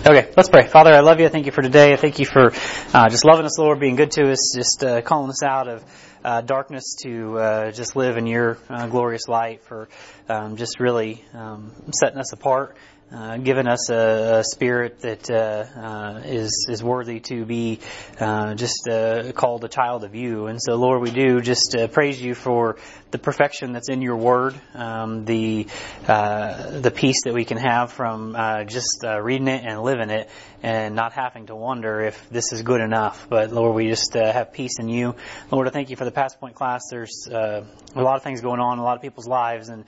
[0.00, 0.66] Okay, let's pray.
[0.66, 1.28] Father, I love you.
[1.28, 1.92] Thank you for today.
[1.92, 2.54] I thank you for
[2.94, 5.84] uh, just loving us, Lord, being good to us, just uh, calling us out of
[6.24, 9.90] uh, darkness to uh, just live in your uh, glorious light, for
[10.26, 12.78] um, just really um, setting us apart.
[13.12, 13.36] Uh,
[13.66, 17.80] us a, a spirit that uh, uh, is is worthy to be
[18.20, 22.22] uh, just uh, called a child of you, and so Lord, we do just praise
[22.22, 22.76] you for
[23.10, 25.66] the perfection that's in your word, um, the
[26.06, 28.34] the peace that we can have from
[28.66, 30.28] just reading it and living it,
[30.62, 33.26] and not having to wonder if this is good enough.
[33.28, 35.14] But Lord, we just have peace in you.
[35.50, 36.82] Lord, I thank you for the Past Point class.
[36.90, 39.84] There's a lot of things going on a lot of people's lives, and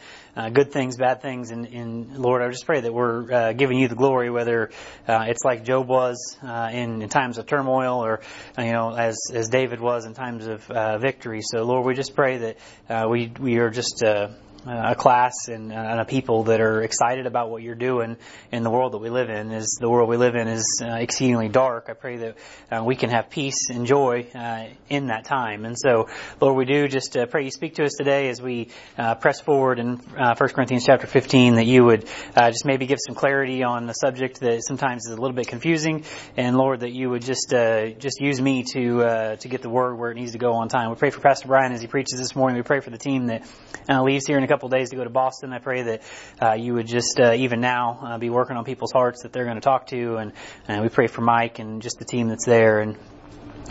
[0.55, 3.89] good things, bad things, and, and Lord, I just pray that we're uh, giving you
[3.89, 4.71] the glory, whether
[5.09, 8.21] uh, it's like Job was uh, in, in, times of turmoil, or
[8.59, 11.41] uh, you know, as as David was in times of uh, victory.
[11.43, 12.57] So, Lord, we just pray that
[12.89, 14.29] uh, we we are just uh,
[14.67, 18.17] a class and, and, a people that are excited about what you're doing
[18.53, 19.51] in the world that we live in.
[19.51, 21.87] Is the world we live in is uh, exceedingly dark.
[21.89, 22.37] I pray that
[22.71, 25.65] uh, we can have peace and joy uh, in that time.
[25.65, 26.09] And so,
[26.41, 29.41] Lord, we do just uh, pray you speak to us today as we uh, press
[29.41, 31.57] forward in uh, 1 Corinthians chapter 15.
[31.57, 35.21] That you would just maybe give some clarity on the subject that sometimes is a
[35.21, 36.05] little bit confusing,
[36.37, 40.11] and Lord, that you would just just use me to to get the word where
[40.11, 40.91] it needs to go on time.
[40.91, 42.57] We pray for Pastor Brian as he preaches this morning.
[42.57, 43.45] We pray for the team that
[43.89, 45.53] leaves here in a couple days to go to Boston.
[45.55, 46.03] I pray that
[46.43, 49.45] uh, you would just uh, even now uh, be working on people's hearts that they're
[49.45, 50.33] going to talk to, and,
[50.69, 52.99] and we pray for Mike and just the team that's there and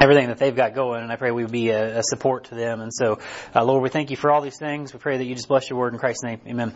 [0.02, 2.56] everything that they've got going, and I pray we would be a, a support to
[2.56, 2.82] them.
[2.82, 3.20] And so,
[3.54, 4.92] uh, Lord, we thank you for all these things.
[4.92, 6.42] We pray that you just bless your word in Christ's name.
[6.48, 6.74] Amen.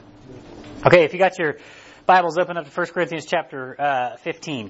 [0.85, 1.57] Okay, if you got your
[2.05, 4.69] Bibles open up to 1 Corinthians chapter uh, 15.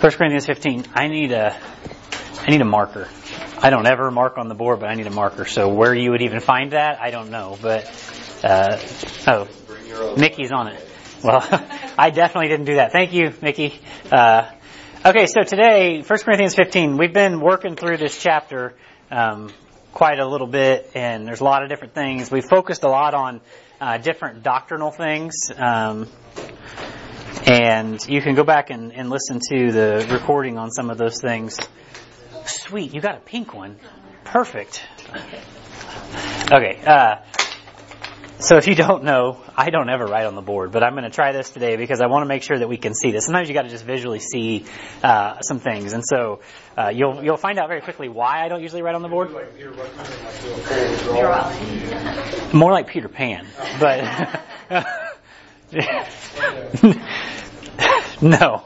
[0.00, 0.84] 1 Corinthians 15.
[0.94, 1.58] I need a
[2.38, 3.08] I need a marker.
[3.58, 5.44] I don't ever mark on the board, but I need a marker.
[5.44, 7.58] So where you would even find that, I don't know.
[7.60, 7.84] But
[8.44, 8.78] uh,
[9.26, 9.48] oh,
[10.16, 10.88] Mickey's on it.
[11.22, 11.40] Well,
[11.98, 12.92] I definitely didn't do that.
[12.92, 13.80] Thank you, Mickey.
[14.12, 14.50] Uh,
[15.04, 16.98] okay, so today, 1 Corinthians 15.
[16.98, 18.74] We've been working through this chapter
[19.10, 19.50] um,
[19.92, 22.30] quite a little bit, and there's a lot of different things.
[22.30, 23.40] We focused a lot on
[23.80, 25.50] uh, different doctrinal things.
[25.56, 26.08] Um,
[27.46, 31.20] and you can go back and, and listen to the recording on some of those
[31.20, 31.58] things
[32.48, 32.94] sweet.
[32.94, 33.76] You got a pink one.
[34.24, 34.82] Perfect.
[36.52, 36.80] Okay.
[36.84, 37.16] Uh,
[38.38, 41.04] so if you don't know, I don't ever write on the board, but I'm going
[41.04, 43.24] to try this today because I want to make sure that we can see this.
[43.24, 44.66] Sometimes you got to just visually see
[45.02, 46.40] uh, some things, and so
[46.76, 49.30] uh, you'll you'll find out very quickly why I don't usually write on the board.
[52.52, 53.46] More like Peter Pan,
[53.80, 54.42] but
[58.22, 58.62] no.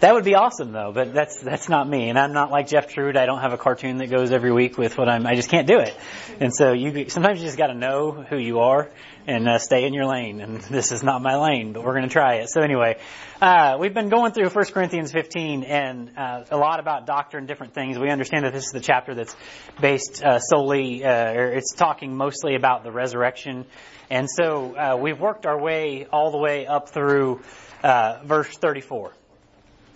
[0.00, 2.88] That would be awesome though, but that's that's not me, and I'm not like Jeff
[2.88, 3.18] Trude.
[3.18, 5.26] I don't have a cartoon that goes every week with what I'm.
[5.26, 5.94] I just can't do it,
[6.40, 8.90] and so you sometimes you just got to know who you are
[9.26, 10.40] and uh, stay in your lane.
[10.40, 12.48] And this is not my lane, but we're going to try it.
[12.48, 12.98] So anyway,
[13.42, 17.74] uh, we've been going through 1 Corinthians 15 and uh, a lot about doctrine, different
[17.74, 17.98] things.
[17.98, 19.36] We understand that this is the chapter that's
[19.82, 23.66] based uh, solely, uh, or it's talking mostly about the resurrection,
[24.08, 27.42] and so uh, we've worked our way all the way up through
[27.82, 29.12] uh verse 34.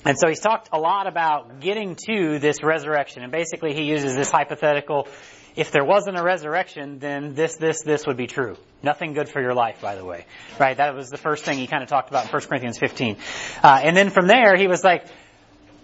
[0.04, 3.22] And so he's talked a lot about getting to this resurrection.
[3.22, 5.08] And basically he uses this hypothetical,
[5.56, 8.56] if there wasn't a resurrection, then this, this, this would be true.
[8.82, 10.26] Nothing good for your life, by the way.
[10.60, 10.76] Right?
[10.76, 13.16] That was the first thing he kind of talked about in 1 Corinthians 15.
[13.62, 15.06] Uh, and then from there, he was like,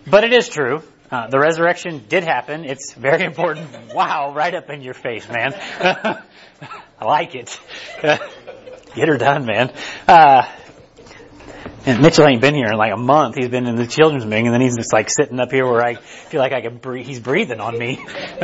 [0.07, 0.83] but it is true.
[1.11, 2.65] Uh, the resurrection did happen.
[2.65, 3.95] It's very important.
[3.95, 5.55] wow, right up in your face, man.
[5.81, 7.59] I like it.
[8.03, 9.73] Get her done, man.
[10.07, 10.43] Uh,
[11.87, 13.37] and Mitchell ain't been here in like a month.
[13.37, 15.83] He's been in the children's meeting, and then he's just like sitting up here where
[15.83, 17.07] I feel like I can breathe.
[17.07, 18.05] He's breathing on me.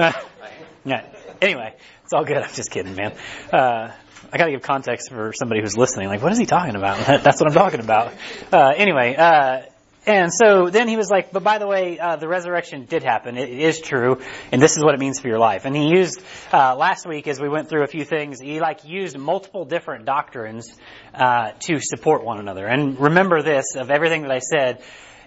[0.84, 1.04] yeah.
[1.40, 1.74] Anyway,
[2.04, 2.38] it's all good.
[2.38, 3.12] I'm just kidding, man.
[3.52, 3.92] Uh,
[4.32, 6.08] I gotta give context for somebody who's listening.
[6.08, 7.06] Like, what is he talking about?
[7.06, 8.14] That's what I'm talking about.
[8.52, 9.62] Uh, anyway, uh,
[10.06, 13.36] and so then he was like, but by the way, uh, the resurrection did happen.
[13.36, 14.20] It is true,
[14.52, 15.64] and this is what it means for your life.
[15.64, 16.20] And he used
[16.52, 18.40] uh, last week as we went through a few things.
[18.40, 20.72] He like used multiple different doctrines
[21.12, 22.66] uh, to support one another.
[22.66, 24.82] And remember this: of everything that I said,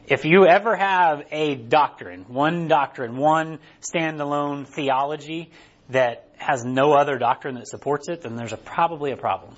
[0.08, 5.52] if you ever have a doctrine, one doctrine, one standalone theology
[5.90, 9.56] that has no other doctrine that supports it, then there's a, probably a problem.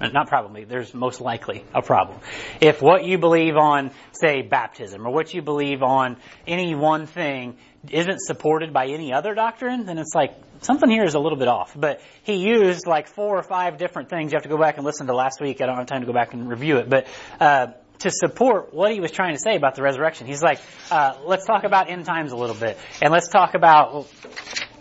[0.00, 2.18] Uh, not probably, there's most likely a problem.
[2.60, 6.16] If what you believe on, say, baptism, or what you believe on
[6.46, 7.56] any one thing
[7.90, 11.48] isn't supported by any other doctrine, then it's like, something here is a little bit
[11.48, 11.72] off.
[11.76, 14.32] But he used like four or five different things.
[14.32, 15.60] You have to go back and listen to last week.
[15.60, 16.88] I don't have time to go back and review it.
[16.88, 17.06] But,
[17.40, 17.66] uh,
[18.00, 20.28] to support what he was trying to say about the resurrection.
[20.28, 20.60] He's like,
[20.90, 22.78] uh, let's talk about end times a little bit.
[23.02, 24.06] And let's talk about,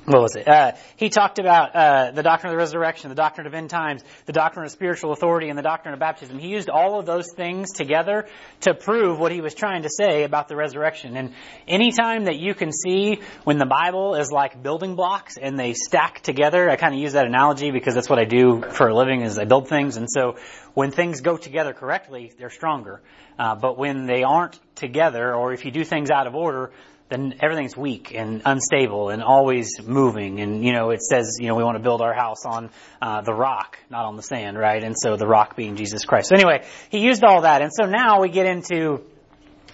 [0.08, 0.48] what was it?
[0.48, 4.02] Uh, he talked about uh, the doctrine of the resurrection, the doctrine of end times,
[4.26, 6.40] the doctrine of spiritual authority, and the doctrine of baptism.
[6.40, 8.26] He used all of those things together
[8.62, 11.18] to prove what he was trying to say about the resurrection.
[11.18, 11.34] And
[11.68, 16.22] anytime that you can see when the Bible is like building blocks and they stack
[16.22, 19.24] together, I kind of use that analogy because that's what I do for a living
[19.24, 19.98] is I build things.
[19.98, 20.38] And so
[20.74, 23.02] when things go together correctly, they're stronger.
[23.38, 26.72] Uh, but when they aren't together, or if you do things out of order,
[27.10, 30.42] then everything's weak and unstable and always moving.
[30.42, 32.70] And, you know, it says, you know, we want to build our house on
[33.02, 34.84] uh, the rock, not on the sand, right?
[34.84, 36.30] And so the rock being Jesus Christ.
[36.30, 37.62] So anyway, he used all that.
[37.62, 39.02] And so now we get into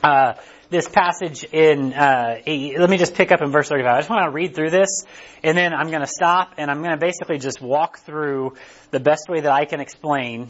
[0.04, 0.34] uh,
[0.70, 3.92] this passage in, uh, let me just pick up in verse 35.
[3.92, 5.06] I just want to read through this,
[5.44, 8.56] and then I'm going to stop, and I'm going to basically just walk through
[8.92, 10.50] the best way that I can explain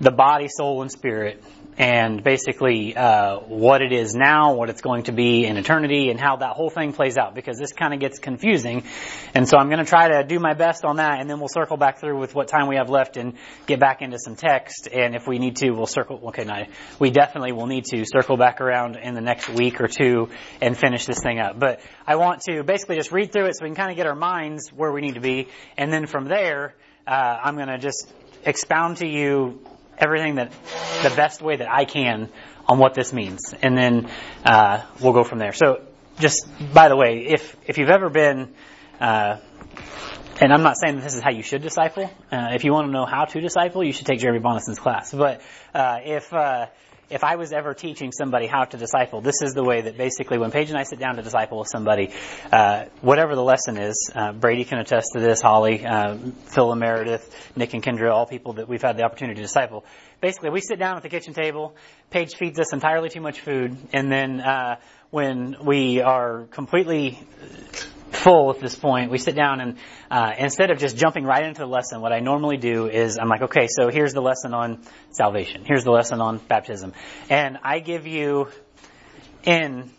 [0.00, 1.42] the body, soul, and spirit
[1.78, 6.18] and basically uh, what it is now, what it's going to be in eternity, and
[6.18, 7.34] how that whole thing plays out.
[7.34, 8.84] Because this kind of gets confusing,
[9.34, 11.48] and so I'm going to try to do my best on that, and then we'll
[11.48, 13.34] circle back through with what time we have left and
[13.66, 14.88] get back into some text.
[14.92, 16.20] And if we need to, we'll circle.
[16.28, 16.64] Okay, no,
[16.98, 20.30] we definitely will need to circle back around in the next week or two
[20.60, 21.58] and finish this thing up.
[21.58, 24.06] But I want to basically just read through it so we can kind of get
[24.06, 26.74] our minds where we need to be, and then from there,
[27.06, 28.12] uh, I'm going to just
[28.44, 29.60] expound to you
[29.98, 30.52] everything that
[31.02, 32.28] the best way that I can
[32.66, 34.10] on what this means, and then
[34.44, 35.52] uh, we'll go from there.
[35.52, 35.82] So,
[36.18, 38.52] just by the way, if if you've ever been
[39.00, 39.36] uh,
[40.40, 42.10] and I'm not saying that this is how you should disciple.
[42.30, 45.12] Uh, if you want to know how to disciple, you should take Jeremy Bonison's class.
[45.12, 45.40] But
[45.74, 46.66] uh, if uh,
[47.08, 50.38] if I was ever teaching somebody how to disciple, this is the way that basically
[50.38, 52.10] when Paige and I sit down to disciple with somebody,
[52.52, 56.16] uh, whatever the lesson is, uh, Brady can attest to this, Holly, uh,
[56.46, 59.84] Phil and Meredith, Nick and Kendra, all people that we've had the opportunity to disciple.
[60.20, 61.76] Basically, we sit down at the kitchen table,
[62.10, 64.76] Paige feeds us entirely too much food, and then uh,
[65.10, 67.18] when we are completely
[68.10, 69.78] full at this point, we sit down and
[70.10, 73.28] uh, instead of just jumping right into the lesson, what I normally do is I'm
[73.28, 74.80] like, okay, so here's the lesson on
[75.10, 75.64] salvation.
[75.64, 76.92] Here's the lesson on baptism.
[77.28, 78.48] And I give you
[79.44, 79.90] in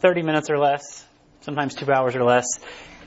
[0.00, 1.04] 30 minutes or less,
[1.42, 2.46] sometimes two hours or less,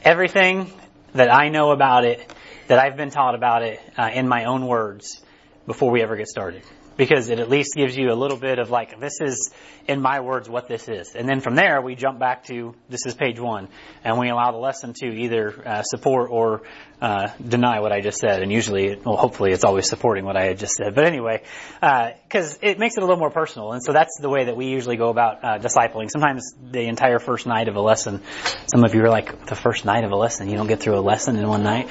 [0.04, 0.72] everything
[1.14, 2.34] that I know about it,
[2.68, 5.22] that I've been taught about it uh, in my own words
[5.66, 6.64] before we ever get started
[6.98, 9.52] because it at least gives you a little bit of like, this is,
[9.88, 11.16] in my words, what this is.
[11.16, 13.68] And then from there, we jump back to, this is page one,
[14.04, 16.62] and we allow the lesson to either uh, support or
[17.02, 18.44] uh, deny what I just said.
[18.44, 20.94] And usually, well, hopefully it's always supporting what I had just said.
[20.94, 21.44] But anyway,
[21.80, 23.72] because uh, it makes it a little more personal.
[23.72, 26.10] And so that's the way that we usually go about uh, discipling.
[26.12, 28.22] Sometimes the entire first night of a lesson,
[28.68, 30.98] some of you are like, the first night of a lesson, you don't get through
[30.98, 31.90] a lesson in one night.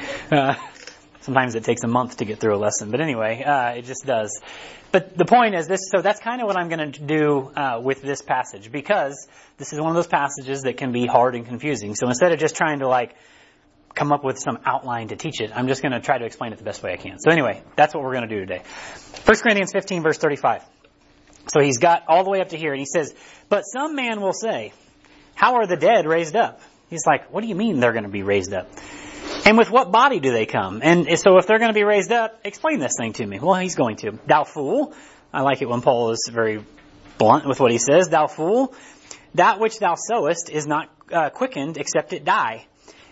[1.22, 2.90] Sometimes it takes a month to get through a lesson.
[2.90, 4.40] But anyway, uh, it just does.
[4.90, 7.81] But the point is this, so that's kind of what I'm going to do uh,
[7.82, 9.28] with this passage because
[9.58, 11.94] this is one of those passages that can be hard and confusing.
[11.94, 13.14] So instead of just trying to like
[13.94, 16.52] come up with some outline to teach it, I'm just going to try to explain
[16.52, 17.19] it the best way I can.
[17.19, 18.62] So anyway, that's what we're going to do today.
[19.25, 20.64] 1 Corinthians 15 verse 35.
[21.49, 23.14] So he's got all the way up to here and he says,
[23.49, 24.73] but some man will say,
[25.34, 26.61] how are the dead raised up?
[26.88, 28.69] He's like, what do you mean they're going to be raised up?
[29.44, 30.81] And with what body do they come?
[30.82, 33.38] And so if they're going to be raised up, explain this thing to me.
[33.38, 34.19] Well, he's going to.
[34.26, 34.94] Thou fool.
[35.32, 36.64] I like it when Paul is very
[37.19, 38.08] blunt with what he says.
[38.08, 38.75] Thou fool.
[39.34, 42.66] That which thou sowest is not uh, quickened except it die.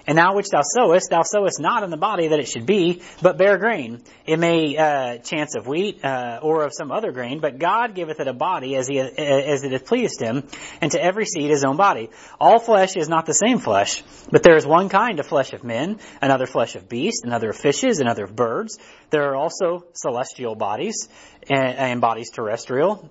[0.08, 3.02] And now which thou sowest, thou sowest not in the body that it should be,
[3.20, 4.02] but bare grain.
[4.24, 8.18] It may uh, chance of wheat uh, or of some other grain, but God giveth
[8.18, 10.48] it a body as, he, as it hath pleased him,
[10.80, 12.08] and to every seed his own body.
[12.40, 14.02] All flesh is not the same flesh,
[14.32, 17.56] but there is one kind of flesh of men, another flesh of beasts, another of
[17.56, 18.78] fishes, another of birds.
[19.10, 21.10] There are also celestial bodies
[21.50, 23.10] and, and bodies terrestrial.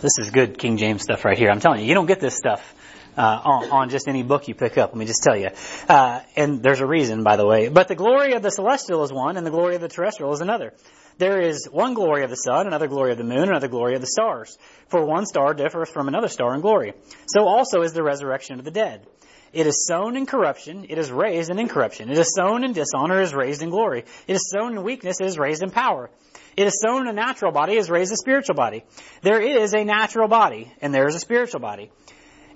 [0.00, 1.50] This is good King James stuff right here.
[1.50, 2.74] I'm telling you, you don't get this stuff
[3.16, 4.90] uh, on, on, just any book you pick up.
[4.90, 5.50] Let me just tell you.
[5.88, 7.68] Uh, and there's a reason, by the way.
[7.68, 10.40] But the glory of the celestial is one, and the glory of the terrestrial is
[10.40, 10.72] another.
[11.18, 14.00] There is one glory of the sun, another glory of the moon, another glory of
[14.00, 14.56] the stars.
[14.88, 16.94] For one star differs from another star in glory.
[17.26, 19.06] So also is the resurrection of the dead.
[19.52, 22.10] It is sown in corruption, it is raised in incorruption.
[22.10, 24.04] It is sown in dishonor, it is raised in glory.
[24.26, 26.08] It is sown in weakness, it is raised in power.
[26.56, 28.82] It is sown in a natural body, it is raised a spiritual body.
[29.20, 31.90] There is a natural body, and there is a spiritual body.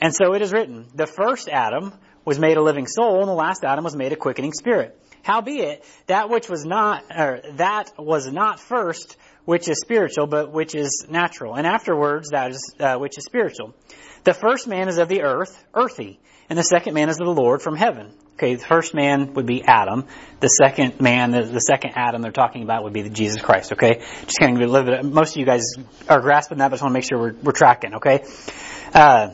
[0.01, 1.93] And so it is written, the first Adam
[2.25, 5.01] was made a living soul, and the last Adam was made a quickening spirit.
[5.23, 10.75] Howbeit, that which was not, or that was not first, which is spiritual, but which
[10.75, 13.75] is natural, and afterwards that is, uh, which is spiritual.
[14.25, 17.33] The first man is of the earth, earthy, and the second man is of the
[17.33, 18.13] Lord from heaven.
[18.35, 20.05] Okay, the first man would be Adam.
[20.41, 23.73] The second man, the, the second Adam they're talking about would be Jesus Christ.
[23.73, 25.05] Okay, just kind of a little bit.
[25.05, 25.63] Most of you guys
[26.09, 27.95] are grasping that, but I just want to make sure we're, we're tracking.
[27.95, 28.25] Okay.
[28.93, 29.31] Uh,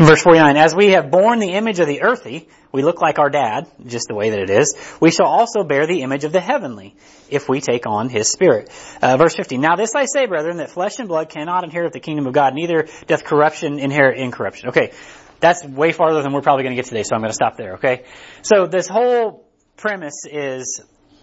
[0.00, 3.28] Verse 49, as we have borne the image of the earthy, we look like our
[3.28, 6.40] dad, just the way that it is, we shall also bear the image of the
[6.40, 6.94] heavenly,
[7.28, 8.70] if we take on his spirit.
[9.02, 12.00] Uh, verse 50, now this I say, brethren, that flesh and blood cannot inherit the
[12.00, 14.70] kingdom of God, neither doth corruption inherit incorruption.
[14.70, 14.92] Okay,
[15.38, 17.58] that's way farther than we're probably going to get today, so I'm going to stop
[17.58, 18.06] there, okay?
[18.40, 20.80] So this whole premise is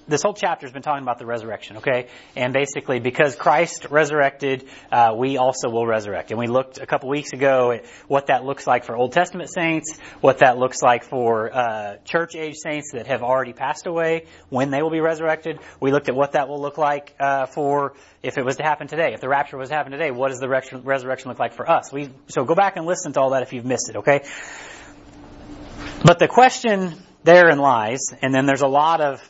[0.08, 2.08] this whole chapter has been talking about the resurrection, okay?
[2.36, 6.32] And basically, because Christ resurrected, uh, we also will resurrect.
[6.32, 9.50] And we looked a couple weeks ago at what that looks like for Old Testament
[9.54, 14.26] saints, what that looks like for uh, church age saints that have already passed away,
[14.50, 15.60] when they will be resurrected.
[15.82, 18.88] We looked at what that will look like uh, for if it was to happen
[18.88, 19.14] today.
[19.14, 21.92] If the rapture was to happen today, what does the resurrection look like for us?
[21.92, 24.24] We so go back and listen to all that if you've missed it, okay?
[26.04, 29.22] But the question therein lies, and then there's a lot of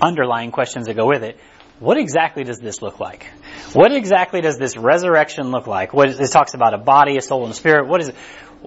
[0.00, 1.38] underlying questions that go with it.
[1.78, 3.26] What exactly does this look like?
[3.72, 5.94] What exactly does this resurrection look like?
[5.94, 7.88] What is, it talks about a body, a soul, and a spirit.
[7.88, 8.16] What is it?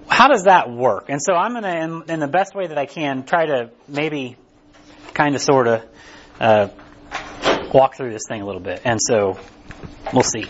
[0.08, 1.06] How does that work?
[1.08, 3.70] And so I'm going to, in, in, the best way that I can, try to
[3.86, 4.36] maybe
[5.12, 5.84] kind of sort of
[6.40, 6.68] uh,
[7.72, 8.82] walk through this thing a little bit.
[8.84, 9.38] And so
[10.12, 10.46] we'll see.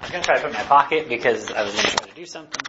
[0.00, 2.06] I'm going to try to put in my pocket because I was going to try
[2.08, 2.62] to do something.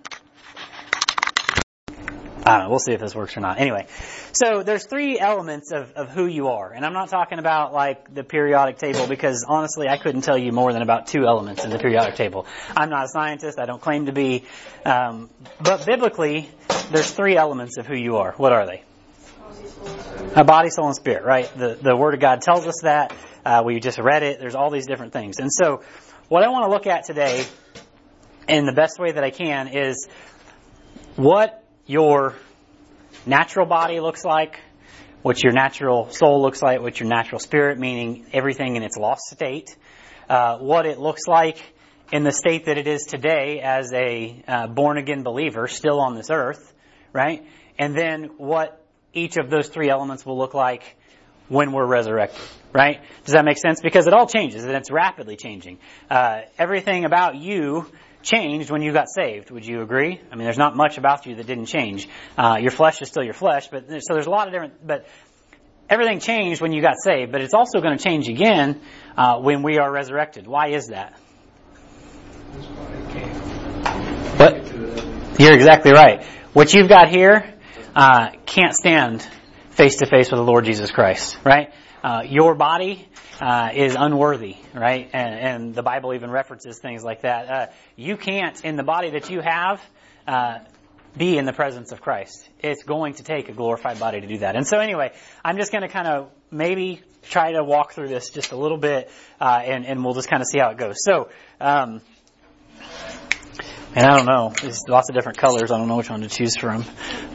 [2.50, 2.70] I don't know.
[2.72, 3.60] We'll see if this works or not.
[3.60, 3.86] Anyway,
[4.32, 6.74] so there's three elements of, of who you are.
[6.74, 10.52] And I'm not talking about like the periodic table because honestly I couldn't tell you
[10.52, 12.48] more than about two elements in the periodic table.
[12.76, 13.60] I'm not a scientist.
[13.60, 14.46] I don't claim to be.
[14.84, 15.30] Um,
[15.62, 16.50] but biblically,
[16.92, 18.34] there's three elements of who you are.
[18.38, 18.84] What are they?
[20.36, 21.52] A body, soul, and spirit, right?
[21.56, 23.14] The, the Word of God tells us that.
[23.46, 24.40] Uh, we just read it.
[24.40, 25.38] There's all these different things.
[25.38, 25.84] And so
[26.30, 27.46] what I want to look at today
[28.48, 30.08] in the best way that I can is
[31.16, 32.36] what your
[33.26, 34.60] natural body looks like,
[35.24, 39.24] what your natural soul looks like, what your natural spirit, meaning everything in its lost
[39.32, 39.76] state,
[40.30, 41.58] uh, what it looks like
[42.12, 46.14] in the state that it is today as a uh, born again believer still on
[46.14, 46.76] this earth,
[47.12, 47.44] right?
[47.80, 48.80] And then what
[49.12, 50.96] each of those three elements will look like
[51.48, 52.40] when we're resurrected,
[52.72, 53.02] right?
[53.26, 53.82] Does that make sense?
[53.82, 55.80] Because it all changes and it's rapidly changing.
[56.08, 57.88] Uh, everything about you
[58.22, 59.52] changed when you got saved.
[59.52, 60.22] Would you agree?
[60.32, 62.08] I mean, there's not much about you that didn't change.
[62.38, 64.86] Uh, your flesh is still your flesh, but so there's a lot of different.
[64.86, 65.08] But
[65.90, 68.82] everything changed when you got saved, but it's also going to change again
[69.18, 70.48] uh, when we are resurrected.
[70.48, 71.18] Why is that?
[74.38, 75.40] What?
[75.40, 76.26] You're exactly right.
[76.54, 77.54] What you've got here
[77.96, 79.28] uh, can't stand
[79.72, 81.72] face to face with the Lord Jesus Christ, right?
[82.04, 83.08] Uh, your body
[83.42, 85.10] uh, is unworthy, right?
[85.12, 87.50] And, and, the Bible even references things like that.
[87.50, 89.82] Uh, you can't, in the body that you have,
[90.26, 90.60] uh,
[91.18, 92.48] be in the presence of Christ.
[92.60, 94.56] It's going to take a glorified body to do that.
[94.56, 95.12] And so, anyway,
[95.44, 98.78] I'm just going to kind of maybe try to walk through this just a little
[98.78, 101.04] bit, uh, and, and we'll just kind of see how it goes.
[101.04, 101.30] So.
[101.60, 102.02] Um,
[103.96, 104.54] and I don't know.
[104.62, 105.72] There's lots of different colors.
[105.72, 106.86] I don't know which one to choose from.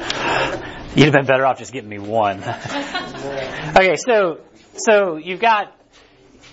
[0.97, 2.39] You'd have been better off just getting me one.
[3.77, 4.39] okay, so
[4.77, 5.73] so you've got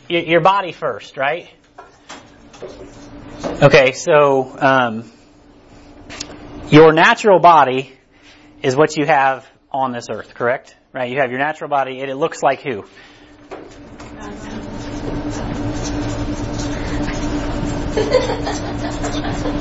[0.07, 1.49] your body first, right?
[3.43, 5.11] Okay, so um,
[6.69, 7.93] your natural body
[8.61, 10.75] is what you have on this earth, correct?
[10.93, 11.11] Right?
[11.11, 12.85] You have your natural body, and it looks like who?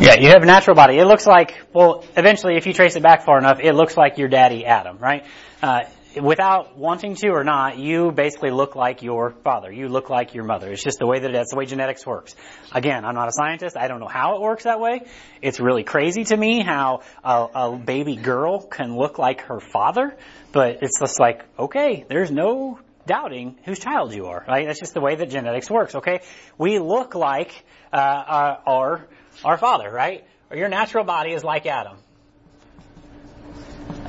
[0.00, 0.98] yeah, you have a natural body.
[0.98, 4.18] It looks like, well, eventually, if you trace it back far enough, it looks like
[4.18, 5.24] your daddy Adam, right?
[5.62, 5.82] Uh,
[6.16, 9.70] without wanting to or not, you basically look like your father.
[9.70, 10.72] You look like your mother.
[10.72, 12.34] It's just the way that that's the way genetics works.
[12.72, 13.76] Again, I'm not a scientist.
[13.76, 15.02] I don't know how it works that way.
[15.42, 20.16] It's really crazy to me how a, a baby girl can look like her father,
[20.52, 24.44] but it's just like, okay, there's no doubting whose child you are.
[24.46, 24.66] Right?
[24.66, 25.94] That's just the way that genetics works.
[25.94, 26.20] Okay,
[26.58, 29.08] we look like uh, our, our
[29.44, 30.24] our father, right?
[30.50, 31.98] Or your natural body is like Adam.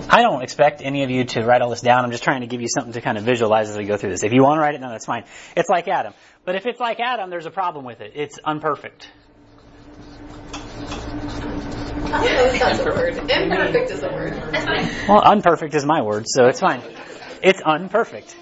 [0.09, 2.03] I don't expect any of you to write all this down.
[2.03, 4.11] I'm just trying to give you something to kind of visualize as we go through
[4.11, 4.23] this.
[4.23, 5.23] If you want to write it down, that's fine.
[5.55, 6.13] It's like Adam.
[6.43, 8.13] But if it's like Adam, there's a problem with it.
[8.15, 9.07] It's unperfect.
[12.11, 13.17] That's a word.
[13.31, 14.33] Imperfect is a word.
[15.07, 16.81] Well, unperfect is my word, so it's fine.
[17.41, 18.35] It's unperfect.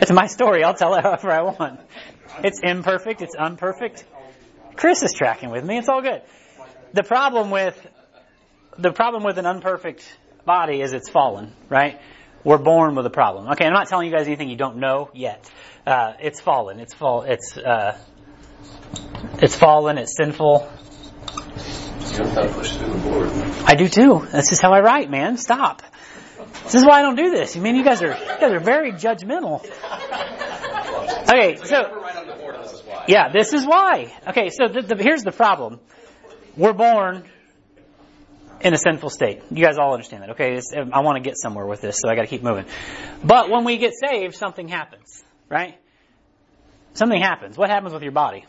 [0.00, 0.62] It's my story.
[0.62, 1.80] I'll tell it however I want.
[2.44, 3.22] It's imperfect.
[3.22, 4.04] It's unperfect.
[4.76, 5.78] Chris is tracking with me.
[5.78, 6.22] It's all good.
[6.92, 7.76] The problem with
[8.78, 10.02] the problem with an unperfect
[10.44, 12.00] body is it's fallen, right?
[12.44, 13.48] We're born with a problem.
[13.52, 15.50] Okay, I'm not telling you guys anything you don't know yet.
[15.86, 16.78] Uh, it's fallen.
[16.78, 17.22] It's fall.
[17.22, 17.98] It's uh,
[19.42, 19.98] it's fallen.
[19.98, 20.70] It's sinful.
[23.66, 24.26] I do too.
[24.32, 25.36] This is how I write, man.
[25.36, 25.82] Stop.
[26.64, 27.56] This is why I don't do this.
[27.56, 29.64] I mean, you guys are you guys are very judgmental.
[31.28, 32.04] Okay, so
[33.08, 34.12] Yeah, this is why.
[34.28, 35.80] Okay, so the, the, here's the problem.
[36.56, 37.24] We're born
[38.60, 39.42] in a sinful state.
[39.50, 40.54] You guys all understand that, okay?
[40.54, 42.66] It's, I want to get somewhere with this, so I got to keep moving.
[43.24, 45.78] But when we get saved, something happens, right?
[46.94, 47.56] Something happens.
[47.56, 48.44] What happens with your body?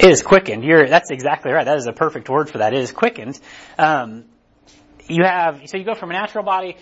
[0.00, 0.64] It is quickened.
[0.64, 1.64] You're, that's exactly right.
[1.64, 2.72] That is a perfect word for that.
[2.72, 3.38] It is quickened.
[3.78, 4.26] Um,
[5.08, 6.76] you have, so you go from a natural body,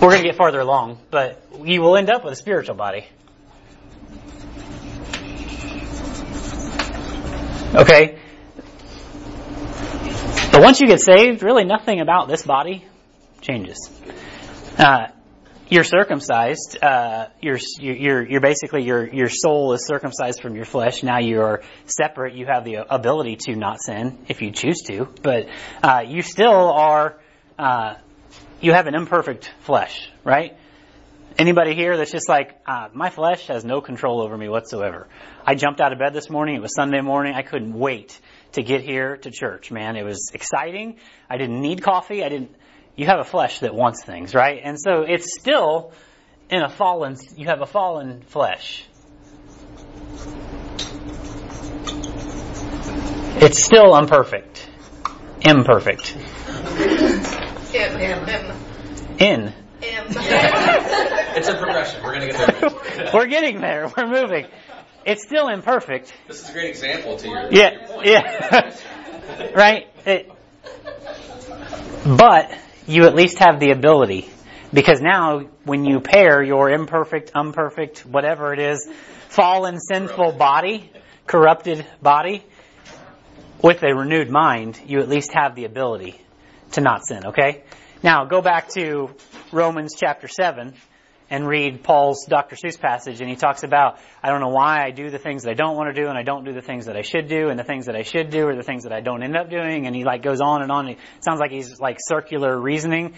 [0.00, 3.06] we're going to get farther along, but you will end up with a spiritual body.
[7.74, 8.18] Okay?
[10.52, 12.84] But once you get saved, really nothing about this body
[13.40, 13.88] changes.
[14.76, 15.08] Uh,
[15.68, 16.78] you're circumcised.
[16.82, 21.04] Uh, you're, you're, you're basically your your soul is circumcised from your flesh.
[21.04, 22.34] Now you are separate.
[22.34, 25.46] You have the ability to not sin if you choose to, but
[25.82, 27.20] uh, you still are.
[27.56, 27.94] Uh,
[28.60, 30.58] you have an imperfect flesh, right?
[31.38, 35.08] Anybody here that's just like, uh, my flesh has no control over me whatsoever.
[35.46, 36.56] I jumped out of bed this morning.
[36.56, 37.34] It was Sunday morning.
[37.34, 38.18] I couldn't wait
[38.52, 39.96] to get here to church, man.
[39.96, 40.96] It was exciting.
[41.28, 42.24] I didn't need coffee.
[42.24, 42.54] I didn't,
[42.96, 44.60] you have a flesh that wants things, right?
[44.62, 45.92] And so it's still
[46.50, 48.84] in a fallen, you have a fallen flesh.
[53.42, 54.68] It's still imperfect.
[55.40, 56.16] Imperfect.
[57.72, 58.56] M, M, M.
[59.18, 59.54] In.
[59.82, 60.06] M.
[61.36, 62.02] It's a progression.
[62.02, 63.10] We're going to get there.
[63.14, 63.90] We're getting there.
[63.96, 64.46] We're moving.
[65.06, 66.12] It's still imperfect.
[66.28, 68.06] This is a great example to your, Yeah, your point.
[68.06, 68.76] yeah.
[69.54, 69.86] right?
[70.04, 70.30] It,
[72.04, 72.52] but
[72.86, 74.28] you at least have the ability.
[74.72, 78.88] Because now, when you pair your imperfect, imperfect, whatever it is,
[79.28, 80.90] fallen, sinful body,
[81.26, 82.44] corrupted body,
[83.62, 86.20] with a renewed mind, you at least have the ability
[86.72, 87.62] to not sin, okay?
[88.02, 89.10] Now, go back to
[89.52, 90.72] Romans chapter 7
[91.28, 92.56] and read Paul's Dr.
[92.56, 95.50] Seuss passage, and he talks about, I don't know why I do the things that
[95.50, 97.50] I don't want to do, and I don't do the things that I should do,
[97.50, 99.50] and the things that I should do are the things that I don't end up
[99.50, 100.88] doing, and he like goes on and on.
[100.88, 103.16] It sounds like he's like circular reasoning.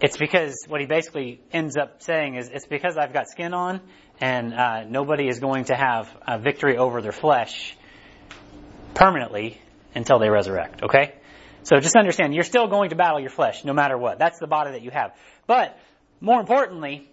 [0.00, 3.80] It's because what he basically ends up saying is, it's because I've got skin on,
[4.20, 7.76] and uh, nobody is going to have a victory over their flesh
[8.94, 9.60] permanently
[9.96, 11.14] until they resurrect, okay?
[11.64, 14.18] So just understand, you're still going to battle your flesh, no matter what.
[14.18, 15.14] That's the body that you have.
[15.46, 15.78] But,
[16.20, 17.08] more importantly,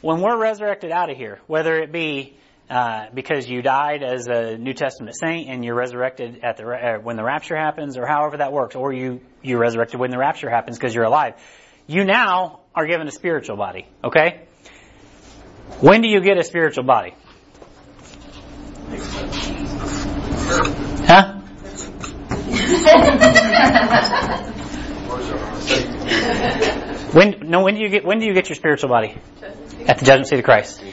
[0.00, 2.36] when we're resurrected out of here, whether it be
[2.68, 6.98] uh, because you died as a New Testament saint and you're resurrected at the uh,
[6.98, 10.48] when the rapture happens, or however that works, or you you resurrected when the rapture
[10.48, 11.34] happens because you're alive,
[11.86, 13.86] you now are given a spiritual body.
[14.02, 14.46] Okay.
[15.80, 17.14] When do you get a spiritual body?
[27.14, 29.16] When no when do you get when do you get your spiritual body?
[29.86, 30.82] At the judgment seat of Christ.
[30.82, 30.90] When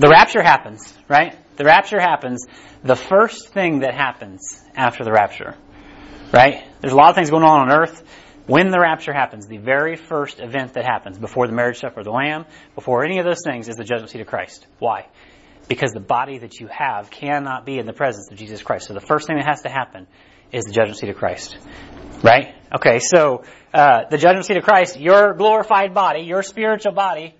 [0.00, 1.36] the rapture happens, right?
[1.56, 2.46] The rapture happens,
[2.82, 4.40] the first thing that happens
[4.74, 5.54] after the rapture,
[6.32, 6.64] right?
[6.80, 8.02] There's a lot of things going on on earth.
[8.46, 12.04] When the rapture happens, the very first event that happens before the marriage supper of
[12.04, 14.66] the Lamb, before any of those things, is the judgment seat of Christ.
[14.78, 15.06] Why?
[15.68, 18.88] Because the body that you have cannot be in the presence of Jesus Christ.
[18.88, 20.06] So the first thing that has to happen
[20.54, 21.58] is the judgment seat of Christ.
[22.22, 22.54] Right?
[22.74, 27.34] Okay, so uh, the judgment seat of Christ, your glorified body, your spiritual body,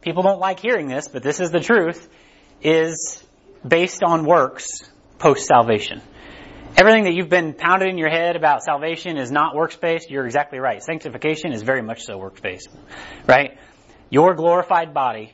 [0.00, 2.08] people don't like hearing this, but this is the truth,
[2.62, 3.22] is
[3.66, 4.66] based on works
[5.18, 6.00] post salvation.
[6.76, 10.10] Everything that you've been pounded in your head about salvation is not works based.
[10.10, 10.82] You're exactly right.
[10.82, 12.68] Sanctification is very much so works based.
[13.26, 13.58] Right?
[14.10, 15.32] Your glorified body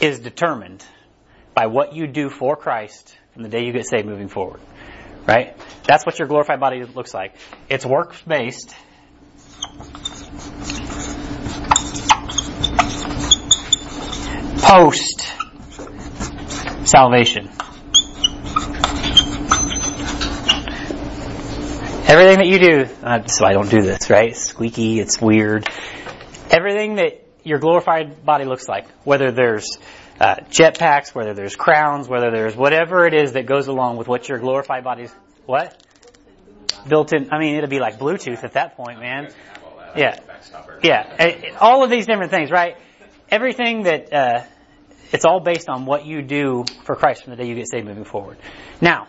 [0.00, 0.84] is determined
[1.54, 4.60] by what you do for Christ from the day you get saved moving forward.
[5.28, 5.54] Right?
[5.86, 7.34] That's what your glorified body looks like.
[7.68, 8.74] It's work based.
[14.62, 15.26] Post
[16.84, 17.50] salvation.
[22.08, 24.34] Everything that you do, uh, so I don't do this, right?
[24.34, 25.68] Squeaky, it's weird.
[26.50, 29.76] Everything that your glorified body looks like, whether there's
[30.20, 34.28] uh, jetpacks, whether there's crowns, whether there's whatever it is that goes along with what
[34.28, 35.12] your glorified body's,
[35.46, 35.82] what?
[36.88, 39.28] Built in, I mean, it'll be like Bluetooth at that point, man.
[39.96, 40.18] Yeah.
[40.82, 41.56] Yeah.
[41.60, 42.76] All of these different things, right?
[43.30, 44.44] Everything that, uh,
[45.12, 47.86] it's all based on what you do for Christ from the day you get saved
[47.86, 48.38] moving forward.
[48.80, 49.06] Now,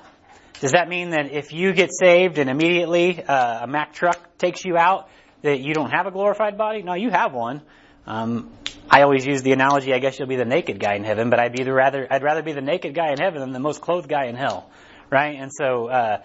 [0.62, 4.66] does that mean that if you get saved and immediately uh, a Mack truck takes
[4.66, 5.10] you out,
[5.42, 6.82] that you don't have a glorified body?
[6.82, 7.62] No, you have one.
[8.06, 8.52] Um,
[8.90, 9.94] I always use the analogy.
[9.94, 12.24] I guess you'll be the naked guy in heaven, but I'd be the rather I'd
[12.24, 14.70] rather be the naked guy in heaven than the most clothed guy in hell,
[15.12, 15.36] right?
[15.40, 16.24] And so, uh,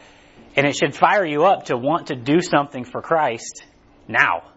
[0.57, 3.65] and it should fire you up to want to do something for Christ
[4.09, 4.51] now,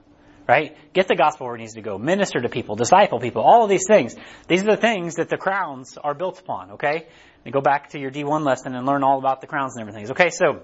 [0.47, 0.77] right?
[0.93, 1.97] Get the gospel where it needs to go.
[1.97, 4.15] Minister to people, disciple people, all of these things.
[4.47, 7.07] These are the things that the crowns are built upon, okay?
[7.43, 10.09] And go back to your D1 lesson and learn all about the crowns and everything.
[10.11, 10.61] Okay, so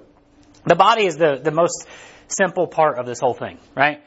[0.65, 1.87] the body is the, the most
[2.27, 4.01] simple part of this whole thing, right?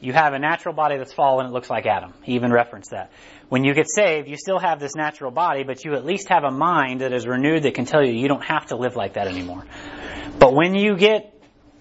[0.00, 2.14] You have a natural body that's fallen, it looks like Adam.
[2.22, 3.10] He even referenced that.
[3.48, 6.44] When you get saved, you still have this natural body, but you at least have
[6.44, 9.14] a mind that is renewed that can tell you you don't have to live like
[9.14, 9.64] that anymore.
[10.38, 11.34] But when you get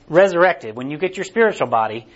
[0.09, 2.07] resurrected, when you get your spiritual body,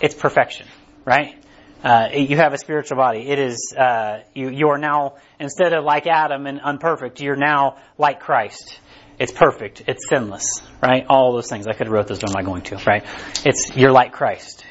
[0.00, 0.66] it's perfection,
[1.04, 1.34] right?
[1.82, 3.20] Uh, you have a spiritual body.
[3.28, 4.50] It is uh, you.
[4.50, 8.80] You are now instead of like Adam and unperfect, you're now like Christ.
[9.18, 9.82] It's perfect.
[9.86, 11.06] It's sinless, right?
[11.08, 11.66] All those things.
[11.66, 13.04] I could have wrote those, but I'm not going to, right?
[13.44, 14.64] It's you're like Christ.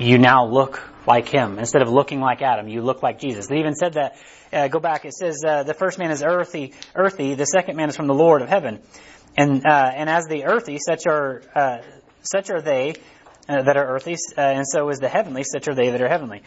[0.00, 2.68] You now look like Him instead of looking like Adam.
[2.68, 3.48] You look like Jesus.
[3.48, 4.16] They even said that.
[4.50, 5.04] Uh, go back.
[5.04, 7.34] It says uh, the first man is earthy, earthy.
[7.34, 8.80] The second man is from the Lord of heaven,
[9.36, 11.78] and uh, and as the earthy, such are uh,
[12.22, 12.94] such are they
[13.46, 16.08] uh, that are earthy, uh, and so is the heavenly, such are they that are
[16.08, 16.42] heavenly.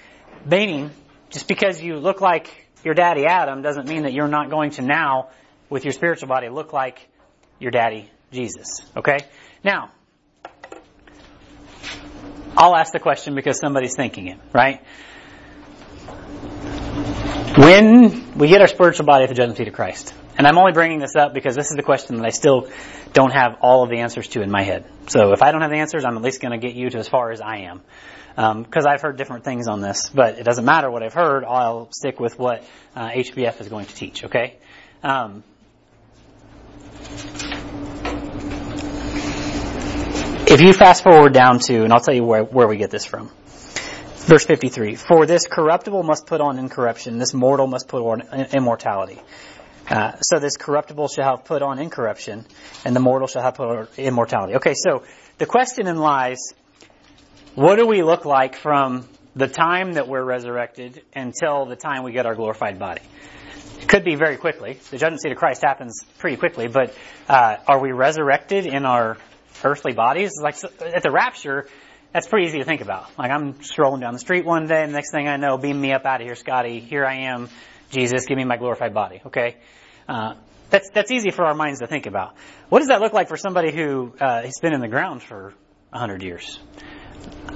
[0.49, 0.89] Meaning,
[1.29, 2.49] just because you look like
[2.83, 5.29] your daddy Adam doesn't mean that you're not going to now,
[5.69, 7.07] with your spiritual body, look like
[7.59, 8.81] your daddy Jesus.
[8.97, 9.19] Okay?
[9.63, 9.91] Now,
[12.55, 14.81] I'll ask the question because somebody's thinking it, right?
[17.57, 20.71] When we get our spiritual body at the judgment seat of Christ, and I'm only
[20.71, 22.69] bringing this up because this is the question that I still
[23.13, 24.85] don't have all of the answers to in my head.
[25.07, 26.97] So if I don't have the answers, I'm at least going to get you to
[26.97, 27.81] as far as I am.
[28.35, 31.43] Because um, I've heard different things on this, but it doesn't matter what I've heard.
[31.43, 32.63] I'll stick with what
[32.95, 34.23] uh, HBF is going to teach.
[34.23, 34.55] Okay.
[35.03, 35.43] Um,
[40.53, 43.05] if you fast forward down to, and I'll tell you where, where we get this
[43.05, 43.31] from.
[44.27, 44.93] Verse 53.
[44.93, 48.21] For this corruptible must put on incorruption, this mortal must put on
[48.53, 49.19] immortality.
[49.89, 52.45] Uh, so this corruptible shall have put on incorruption,
[52.85, 54.53] and the mortal shall have put on immortality.
[54.57, 55.03] Okay, so
[55.39, 56.37] the question in lies,
[57.55, 62.11] what do we look like from the time that we're resurrected until the time we
[62.11, 63.01] get our glorified body?
[63.81, 64.77] It could be very quickly.
[64.91, 66.95] The judgment seat of Christ happens pretty quickly, but
[67.27, 69.17] uh, are we resurrected in our
[69.65, 70.33] earthly bodies?
[70.41, 71.67] Like at the rapture,
[72.11, 73.17] that's pretty easy to think about.
[73.17, 75.79] Like I'm strolling down the street one day, and the next thing I know, beam
[75.79, 76.79] me up out of here, Scotty.
[76.79, 77.49] Here I am
[77.93, 79.21] Jesus, give me my glorified body.
[79.25, 79.57] Okay,
[80.09, 80.33] uh,
[80.69, 82.35] that's that's easy for our minds to think about.
[82.69, 85.53] What does that look like for somebody who uh, has been in the ground for
[85.91, 86.59] a hundred years?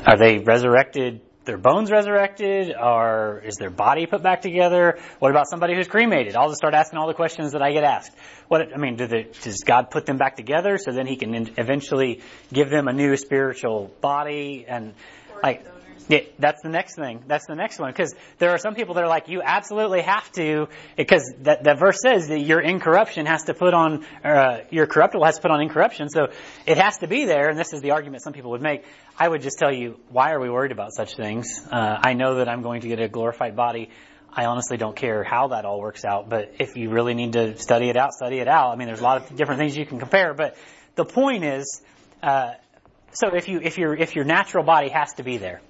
[0.06, 1.22] Are they resurrected?
[1.47, 4.99] Their bones resurrected, or is their body put back together?
[5.19, 6.36] What about somebody who's cremated?
[6.36, 8.12] I'll just start asking all the questions that I get asked.
[8.49, 12.19] What I mean, do does God put them back together so then He can eventually
[12.51, 14.93] give them a new spiritual body and
[15.41, 15.65] like?
[16.10, 17.24] Yeah, that's the next thing.
[17.28, 17.91] That's the next one.
[17.91, 21.80] Because there are some people that are like, you absolutely have to, because that, that
[21.80, 25.52] verse says that your incorruption has to put on, uh, your corruptible has to put
[25.52, 26.10] on incorruption.
[26.10, 26.28] So
[26.65, 28.86] it has to be there, and this is the argument some people would make.
[29.17, 31.62] I would just tell you, why are we worried about such things?
[31.70, 33.89] Uh, I know that I'm going to get a glorified body.
[34.32, 37.58] I honestly don't care how that all works out, but if you really need to
[37.58, 38.72] study it out, study it out.
[38.72, 40.56] I mean, there's a lot of different things you can compare, but
[40.96, 41.82] the point is,
[42.22, 42.52] uh,
[43.13, 45.62] so if you if your if your natural body has to be there,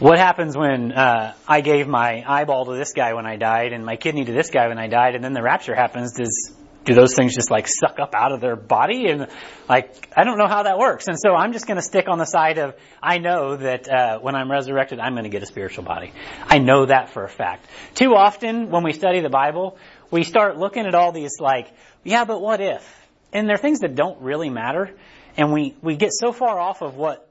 [0.00, 3.84] what happens when uh, I gave my eyeball to this guy when I died and
[3.84, 6.14] my kidney to this guy when I died, and then the rapture happens?
[6.14, 9.08] Does do those things just like suck up out of their body?
[9.08, 9.28] And
[9.68, 11.06] like I don't know how that works.
[11.06, 14.18] And so I'm just going to stick on the side of I know that uh,
[14.20, 16.12] when I'm resurrected, I'm going to get a spiritual body.
[16.46, 17.66] I know that for a fact.
[17.94, 19.76] Too often when we study the Bible,
[20.10, 21.70] we start looking at all these like,
[22.04, 22.82] yeah, but what if?
[23.34, 24.96] And they're things that don't really matter,
[25.36, 27.29] and we we get so far off of what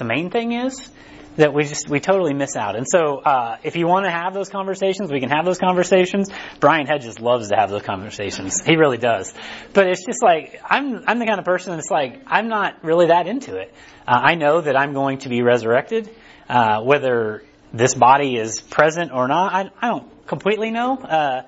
[0.00, 0.90] the main thing is
[1.36, 2.74] that we just we totally miss out.
[2.74, 6.28] And so, uh, if you want to have those conversations, we can have those conversations.
[6.58, 8.60] Brian Hedges loves to have those conversations.
[8.60, 9.32] He really does.
[9.72, 13.06] But it's just like I'm I'm the kind of person that's like I'm not really
[13.06, 13.72] that into it.
[14.06, 16.10] Uh, I know that I'm going to be resurrected,
[16.48, 19.52] uh, whether this body is present or not.
[19.52, 20.96] I, I don't completely know.
[20.96, 21.42] Uh,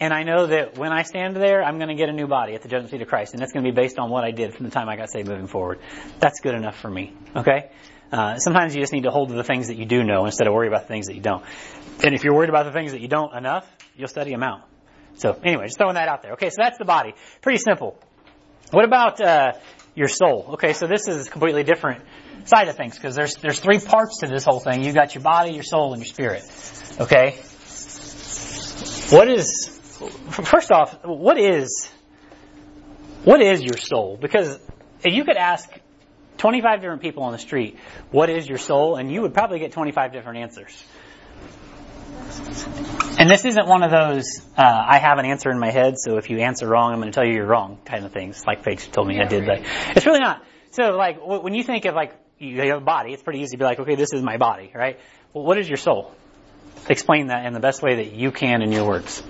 [0.00, 2.54] and I know that when I stand there, I'm going to get a new body
[2.54, 4.30] at the judgment seat of Christ, and that's going to be based on what I
[4.30, 5.80] did from the time I got saved moving forward.
[6.20, 7.14] That's good enough for me.
[7.34, 7.70] Okay.
[8.10, 10.46] Uh, sometimes you just need to hold to the things that you do know instead
[10.46, 11.44] of worry about the things that you don't.
[12.02, 14.62] And if you're worried about the things that you don't enough, you'll study them out.
[15.16, 16.32] So anyway, just throwing that out there.
[16.32, 17.14] Okay, so that's the body.
[17.42, 17.98] Pretty simple.
[18.70, 19.52] What about uh,
[19.94, 20.50] your soul?
[20.54, 22.04] Okay, so this is completely different
[22.44, 24.84] side of things because there's there's three parts to this whole thing.
[24.84, 26.44] You've got your body, your soul, and your spirit.
[27.00, 27.36] Okay.
[29.10, 29.78] What is
[30.30, 30.98] first off?
[31.04, 31.90] What is
[33.24, 34.16] what is your soul?
[34.20, 34.58] Because
[35.04, 35.68] you could ask
[36.38, 37.78] 25 different people on the street,
[38.10, 38.96] what is your soul?
[38.96, 40.84] And you would probably get 25 different answers.
[43.18, 46.16] And this isn't one of those, uh, I have an answer in my head, so
[46.18, 48.62] if you answer wrong, I'm going to tell you you're wrong kind of things, like
[48.62, 49.44] Paige told me I did.
[49.44, 49.62] But
[49.96, 50.44] it's really not.
[50.70, 53.12] So, like, when you think of, like, you have a body.
[53.12, 54.98] It's pretty easy to be like, okay, this is my body, right?
[55.32, 56.14] Well, what is your soul?
[56.88, 59.20] Explain that in the best way that you can in your words.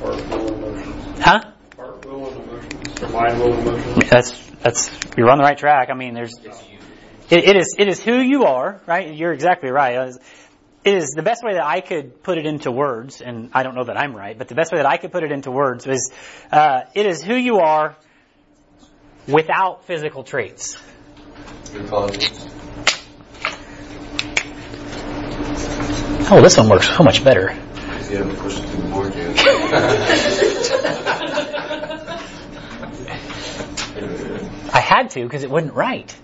[0.00, 1.20] Heart, will, and emotions.
[1.20, 1.40] Huh?
[1.76, 3.12] Heart, will, and emotions.
[3.12, 4.10] Mind, will, and emotions.
[4.10, 5.88] That's that's you're on the right track.
[5.90, 6.34] I mean, there's
[7.30, 9.14] it, it is it is who you are, right?
[9.14, 10.14] You're exactly right.
[10.84, 13.74] It is the best way that I could put it into words, and I don't
[13.74, 15.86] know that I'm right, but the best way that I could put it into words
[15.86, 16.12] is
[16.50, 17.96] uh, it is who you are
[19.28, 20.76] without physical traits.
[26.34, 27.56] Oh, this one works so much better.
[27.92, 30.52] Because you haven't pushed it through the board yet.
[34.72, 36.14] I had to because it wasn't right.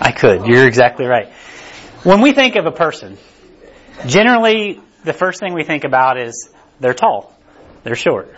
[0.00, 0.46] I could.
[0.46, 1.32] You're exactly right.
[2.02, 3.18] When we think of a person,
[4.06, 7.34] generally the first thing we think about is they're tall,
[7.82, 8.34] they're short,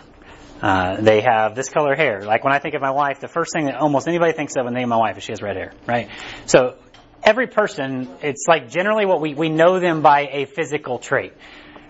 [0.61, 2.21] uh, they have this color hair.
[2.23, 4.65] Like when I think of my wife, the first thing that almost anybody thinks of
[4.65, 6.09] when they think of my wife is she has red hair, right?
[6.45, 6.75] So
[7.23, 11.33] every person, it's like generally what we, we know them by a physical trait,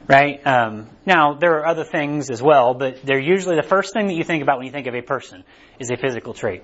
[0.08, 0.46] right?
[0.46, 4.16] Um, now, there are other things as well, but they're usually the first thing that
[4.16, 5.44] you think about when you think of a person
[5.80, 6.64] is a physical trait.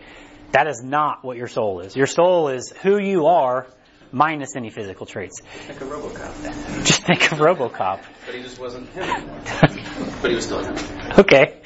[0.51, 1.95] That is not what your soul is.
[1.95, 3.67] Your soul is who you are
[4.11, 5.41] minus any physical traits.
[5.67, 6.85] Like a Robocop.
[6.85, 8.03] Just think of Robocop.
[8.27, 9.41] But he just wasn't him anymore.
[10.21, 10.75] but he was still him.
[11.17, 11.59] Okay.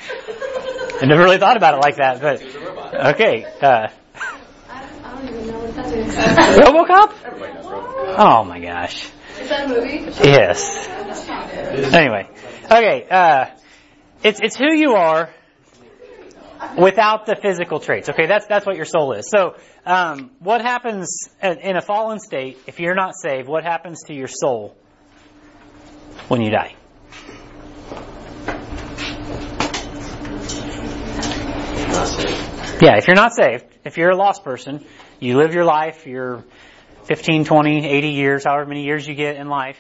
[1.02, 3.06] I never really thought about it like that, but He was a robot.
[3.16, 3.44] okay.
[3.62, 3.88] Uh,
[4.70, 5.87] I, I don't even know what that is.
[6.04, 7.14] Robocop?
[7.24, 8.16] Robocop.
[8.18, 9.10] Oh my gosh.
[9.40, 10.00] Is that a movie?
[10.24, 10.88] Yes.
[11.94, 12.30] Anyway,
[12.66, 13.08] okay.
[13.10, 13.46] Uh,
[14.24, 15.30] it's it's who you are
[16.78, 18.10] without the physical traits.
[18.10, 19.30] Okay, that's that's what your soul is.
[19.30, 19.56] So,
[19.86, 23.48] um, what happens in in a fallen state if you're not saved?
[23.48, 24.76] What happens to your soul
[26.28, 26.76] when you die?
[32.80, 34.86] Yeah, if you're not saved, if you're a lost person,
[35.20, 36.44] you live your life, you're
[37.06, 39.80] 15, 20, 80 years, however many years you get in life,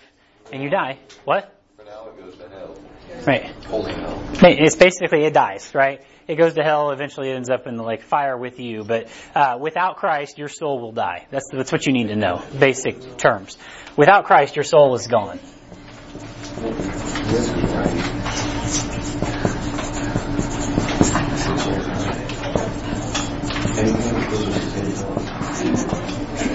[0.52, 0.98] and you die.
[1.26, 1.54] What?
[1.76, 2.78] For now it goes to hell.
[3.26, 3.46] Right.
[3.66, 4.24] Holy hell.
[4.42, 6.02] It's basically it dies, right?
[6.28, 6.92] It goes to hell.
[6.92, 8.84] Eventually, it ends up in the lake of fire with you.
[8.84, 11.26] But uh, without Christ, your soul will die.
[11.32, 12.44] That's that's what you need to know.
[12.58, 13.58] Basic terms.
[13.96, 15.40] Without Christ, your soul is gone.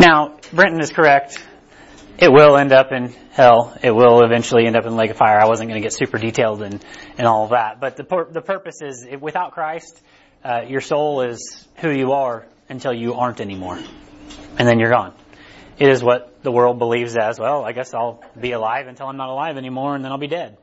[0.00, 1.38] Now, Brenton is correct.
[2.18, 3.76] It will end up in hell.
[3.80, 5.38] It will eventually end up in the lake of fire.
[5.40, 6.80] I wasn't going to get super detailed in,
[7.18, 7.78] in all of that.
[7.80, 10.00] But the, pur- the purpose is, if- without Christ,
[10.44, 13.78] uh, your soul is who you are until you aren't anymore.
[14.58, 15.14] And then you're gone.
[15.78, 19.16] It is what the world believes as, well, I guess I'll be alive until I'm
[19.16, 20.56] not alive anymore and then I'll be dead.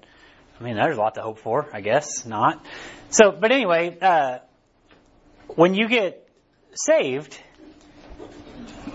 [0.60, 2.26] I mean, there's a lot to hope for, I guess.
[2.26, 2.66] Not.
[3.12, 4.40] So, but anyway, uh,
[5.56, 6.29] when you get
[6.74, 7.40] saved,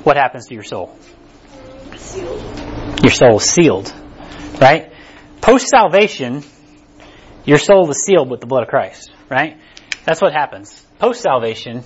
[0.03, 0.97] what happens to your soul?
[3.03, 3.93] Your soul is sealed,
[4.61, 4.93] right?
[5.41, 6.43] Post salvation,
[7.45, 9.59] your soul is sealed with the blood of Christ, right?
[10.05, 10.85] That's what happens.
[10.99, 11.83] Post salvation,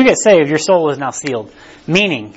[0.00, 1.52] you get saved, your soul is now sealed,
[1.86, 2.34] meaning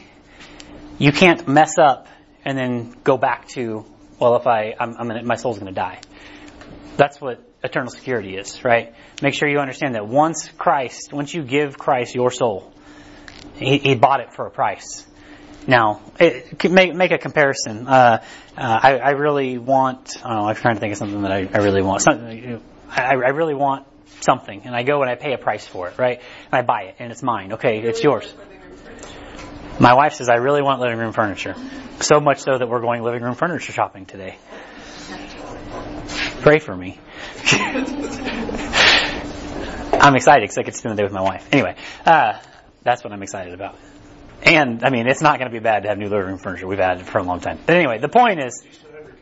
[1.00, 2.08] you can't mess up
[2.46, 3.86] and then go back to,
[4.20, 6.00] well, if I, I'm, I'm gonna, my soul's going to die.
[6.98, 8.94] That's what eternal security is, right?
[9.22, 12.74] Make sure you understand that once Christ, once you give Christ your soul,
[13.56, 15.06] he, he bought it for a price.
[15.66, 17.88] Now, it, make, make a comparison.
[17.88, 18.24] Uh,
[18.58, 21.32] uh, I, I really want, I don't know, I'm trying to think of something that
[21.32, 22.02] I, I really want.
[22.02, 23.88] Something, I, I really want
[24.22, 26.20] something, and I go and I pay a price for it, right?
[26.20, 27.54] And I buy it, and it's mine.
[27.54, 28.34] Okay, it's yours.
[29.80, 31.56] My wife says I really want living room furniture.
[32.00, 34.38] So much so that we're going living room furniture shopping today.
[36.42, 37.00] Pray for me.
[39.94, 41.48] I'm excited because I get to spend the day with my wife.
[41.52, 42.40] Anyway, uh,
[42.84, 43.78] that's what I'm excited about.
[44.44, 46.68] And I mean, it's not going to be bad to have new living room furniture.
[46.68, 47.60] We've had it for a long time.
[47.66, 49.16] But anyway, the point is, You still have your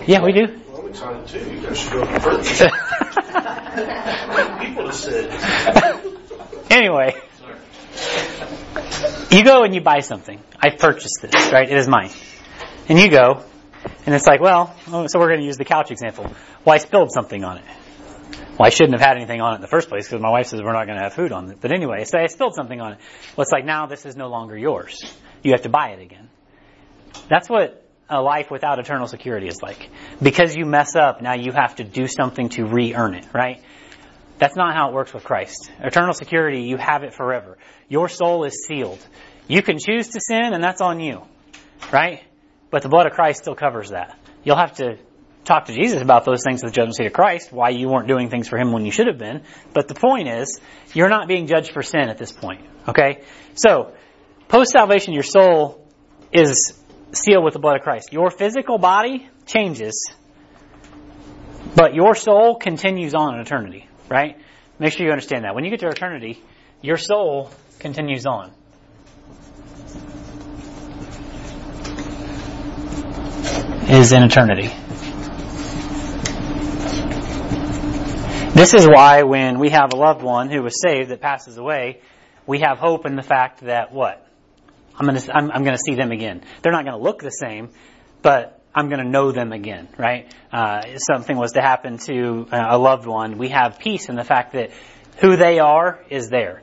[0.00, 0.08] couch?
[0.08, 0.60] yeah, we do.
[0.70, 1.50] Well, I'm excited too.
[1.54, 2.70] You guys should go to furniture.
[4.60, 5.30] People said.
[6.70, 7.20] anyway,
[9.30, 10.40] you go and you buy something.
[10.60, 11.68] I purchased this, right?
[11.68, 12.10] It is mine.
[12.88, 13.42] And you go,
[14.06, 16.32] and it's like, well, oh, so we're going to use the couch example.
[16.64, 17.64] Well, I spilled something on it.
[18.58, 20.46] Well, I shouldn't have had anything on it in the first place because my wife
[20.46, 21.58] says we're not going to have food on it.
[21.60, 22.98] But anyway, so I spilled something on it.
[23.36, 25.02] Well, it's like now this is no longer yours.
[25.42, 26.30] You have to buy it again.
[27.28, 29.88] That's what a life without eternal security is like.
[30.22, 33.62] Because you mess up, now you have to do something to re-earn it, right?
[34.38, 35.70] That's not how it works with Christ.
[35.80, 37.56] Eternal security, you have it forever.
[37.88, 39.04] Your soul is sealed.
[39.48, 41.22] You can choose to sin, and that's on you,
[41.92, 42.22] right?
[42.70, 44.18] But the blood of Christ still covers that.
[44.42, 44.98] You'll have to
[45.44, 48.08] talk to Jesus about those things at the judgment seat of Christ, why you weren't
[48.08, 49.42] doing things for Him when you should have been.
[49.72, 50.60] But the point is,
[50.92, 53.22] you're not being judged for sin at this point, okay?
[53.54, 53.92] So,
[54.48, 55.86] post salvation, your soul
[56.32, 56.78] is
[57.16, 58.12] sealed with the blood of Christ.
[58.12, 60.10] Your physical body changes,
[61.74, 64.38] but your soul continues on in eternity, right?
[64.78, 65.54] Make sure you understand that.
[65.54, 66.42] When you get to eternity,
[66.82, 68.52] your soul continues on.
[73.88, 74.70] Is in eternity.
[78.54, 82.00] This is why when we have a loved one who was saved that passes away,
[82.46, 84.23] we have hope in the fact that what?
[84.98, 86.42] I'm gonna, I'm, I'm gonna see them again.
[86.62, 87.70] They're not gonna look the same,
[88.22, 90.32] but I'm gonna know them again, right?
[90.52, 94.24] Uh, something was to happen to uh, a loved one, we have peace in the
[94.24, 94.70] fact that
[95.18, 96.62] who they are is there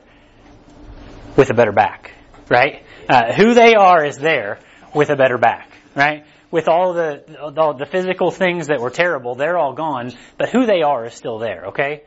[1.36, 2.12] with a better back,
[2.48, 2.84] right?
[3.08, 4.58] Uh, who they are is there
[4.94, 6.24] with a better back, right?
[6.50, 10.66] With all the all the physical things that were terrible, they're all gone, but who
[10.66, 12.02] they are is still there, okay?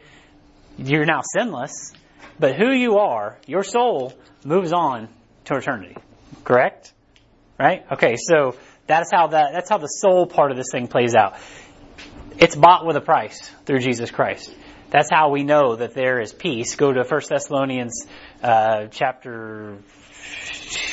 [0.78, 1.94] You're now sinless,
[2.40, 5.08] but who you are, your soul moves on
[5.46, 5.96] to eternity.
[6.45, 6.93] Correct?
[7.60, 7.86] Right?
[7.91, 8.55] Okay, so
[8.88, 11.36] that's how that that's how the soul part of this thing plays out.
[12.38, 14.53] It's bought with a price through Jesus Christ.
[14.91, 16.75] That's how we know that there is peace.
[16.75, 18.05] Go to 1 Thessalonians
[18.43, 19.77] uh, chapter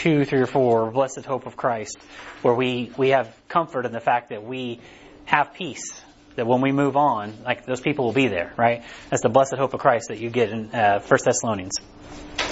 [0.03, 1.99] 2, 3, or 4, Blessed Hope of Christ,
[2.43, 4.81] where we, we have comfort in the fact that we
[5.25, 6.01] have peace.
[6.37, 8.83] That when we move on, like those people will be there, right?
[9.11, 11.79] That's the blessed hope of Christ that you get in uh, 1 Thessalonians.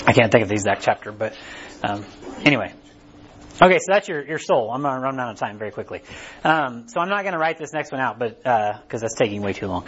[0.07, 1.35] I can't think of the exact chapter, but
[1.83, 2.05] um,
[2.45, 2.75] anyway.
[3.63, 4.71] Okay, so that's your, your soul.
[4.73, 6.03] I'm going to run out of time very quickly.
[6.45, 9.17] Um, so I'm not going to write this next one out, but because uh, that's
[9.17, 9.85] taking way too long.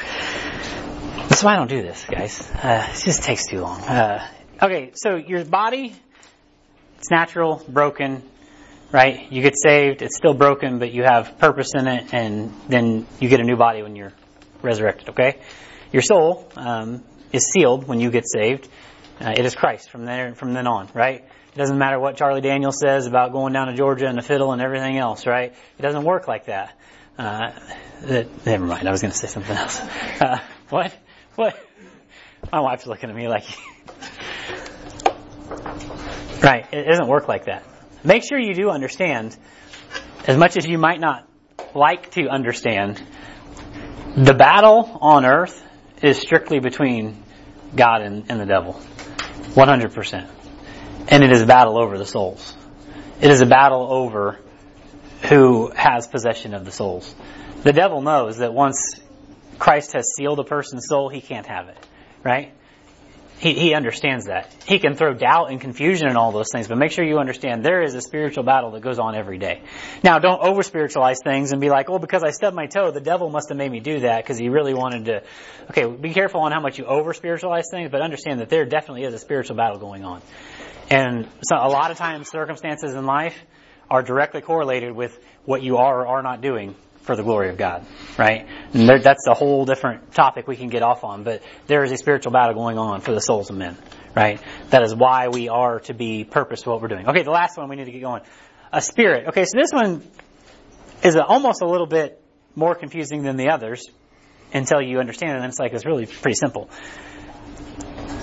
[1.28, 2.50] That's why I don't do this, guys.
[2.50, 3.80] Uh, it just takes too long.
[3.80, 4.28] Uh,
[4.62, 5.94] okay, so your body,
[6.98, 8.22] it's natural, broken,
[8.92, 9.32] right?
[9.32, 13.30] You get saved, it's still broken, but you have purpose in it, and then you
[13.30, 14.12] get a new body when you're
[14.60, 15.40] resurrected, okay?
[15.92, 18.68] Your soul um, is sealed when you get saved.
[19.18, 21.24] Uh, it is Christ from there from then on, right?
[21.54, 24.52] It doesn't matter what Charlie Daniels says about going down to Georgia and the fiddle
[24.52, 25.52] and everything else, right?
[25.78, 26.74] It doesn't work like that.
[27.18, 27.52] Uh,
[28.02, 28.88] that never mind.
[28.88, 29.80] I was going to say something else.
[30.20, 30.38] Uh,
[30.70, 30.96] what?
[31.34, 31.58] What?
[32.50, 33.44] My wife's looking at me like.
[36.42, 36.66] right.
[36.72, 37.64] It doesn't work like that.
[38.02, 39.36] Make sure you do understand,
[40.26, 41.28] as much as you might not
[41.74, 43.02] like to understand,
[44.16, 45.62] the battle on earth
[46.02, 47.22] is strictly between
[47.76, 48.80] God and, and the devil.
[49.54, 50.41] 100%.
[51.08, 52.56] And it is a battle over the souls.
[53.20, 54.38] It is a battle over
[55.28, 57.14] who has possession of the souls.
[57.62, 59.00] The devil knows that once
[59.58, 61.78] Christ has sealed a person's soul, he can't have it.
[62.24, 62.52] Right?
[63.42, 64.54] He, he understands that.
[64.66, 67.64] He can throw doubt and confusion and all those things, but make sure you understand
[67.64, 69.62] there is a spiritual battle that goes on every day.
[70.04, 73.00] Now, don't over spiritualize things and be like, oh, because I stubbed my toe, the
[73.00, 75.22] devil must have made me do that because he really wanted to.
[75.70, 79.02] Okay, be careful on how much you over spiritualize things, but understand that there definitely
[79.02, 80.22] is a spiritual battle going on.
[80.90, 83.36] And so a lot of times circumstances in life
[83.90, 87.56] are directly correlated with what you are or are not doing for the glory of
[87.56, 87.84] God,
[88.16, 88.46] right?
[88.72, 91.90] And there, that's a whole different topic we can get off on, but there is
[91.90, 93.76] a spiritual battle going on for the souls of men,
[94.14, 94.40] right?
[94.70, 97.08] That is why we are to be purpose to what we're doing.
[97.08, 98.22] Okay, the last one we need to get going.
[98.72, 99.28] A spirit.
[99.28, 100.02] Okay, so this one
[101.02, 102.22] is a, almost a little bit
[102.54, 103.90] more confusing than the others
[104.54, 106.70] until you understand it, and it's like, it's really pretty simple.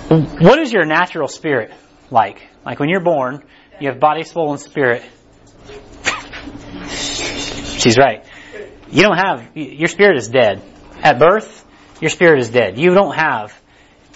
[0.08, 1.72] What is your natural spirit
[2.10, 2.42] like?
[2.64, 3.42] Like when you're born,
[3.80, 5.02] you have body, soul, and spirit.
[6.88, 8.24] She's right.
[8.90, 10.62] You don't have, your spirit is dead.
[11.02, 11.64] At birth,
[12.00, 12.78] your spirit is dead.
[12.78, 13.58] You don't have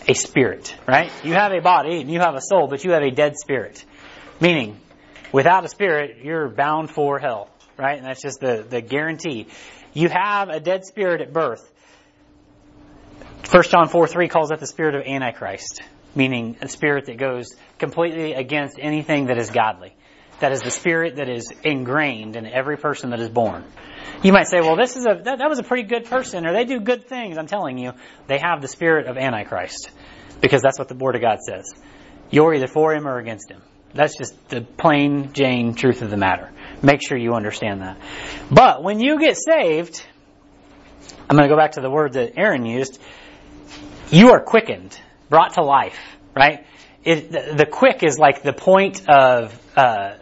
[0.06, 1.10] a spirit, right?
[1.24, 3.84] You have a body and you have a soul, but you have a dead spirit.
[4.40, 4.78] Meaning,
[5.32, 7.96] without a spirit, you're bound for hell, right?
[7.96, 9.46] And that's just the, the guarantee.
[9.92, 11.70] You have a dead spirit at birth.
[13.50, 15.82] 1 John 4 3 calls that the spirit of Antichrist,
[16.14, 19.94] meaning a spirit that goes completely against anything that is godly.
[20.40, 23.64] That is the spirit that is ingrained in every person that is born.
[24.22, 26.52] You might say, well, this is a, that, that was a pretty good person, or
[26.52, 27.38] they do good things.
[27.38, 27.92] I'm telling you,
[28.26, 29.90] they have the spirit of Antichrist.
[30.40, 31.72] Because that's what the Word of God says.
[32.30, 33.62] You're either for him or against him.
[33.94, 36.50] That's just the plain Jane truth of the matter.
[36.82, 37.98] Make sure you understand that.
[38.50, 40.04] But when you get saved,
[41.30, 43.00] I'm going to go back to the word that Aaron used.
[44.10, 44.98] You are quickened,
[45.34, 45.98] brought to life,
[46.36, 46.64] right?
[47.02, 50.14] It, the, the quick is like the point of uh,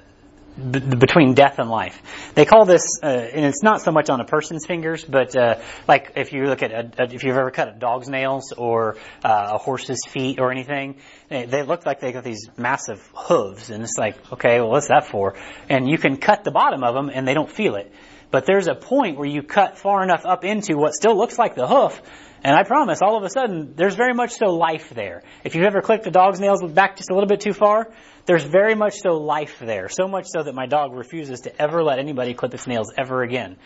[0.56, 2.00] b- between death and life.
[2.34, 5.60] They call this, uh, and it's not so much on a person's fingers, but uh,
[5.86, 8.96] like if you look at a, a, if you've ever cut a dog's nails or
[9.22, 10.96] uh, a horse's feet or anything,
[11.28, 14.88] they, they look like they got these massive hooves, and it's like, okay, well, what's
[14.88, 15.34] that for?
[15.68, 17.92] And you can cut the bottom of them, and they don't feel it.
[18.30, 21.54] But there's a point where you cut far enough up into what still looks like
[21.54, 22.00] the hoof,
[22.44, 25.22] and I promise, all of a sudden, there's very much so life there.
[25.44, 27.92] If you've ever clicked a dog's nails back just a little bit too far,
[28.26, 29.88] there's very much so life there.
[29.88, 33.22] So much so that my dog refuses to ever let anybody clip its nails ever
[33.22, 33.58] again.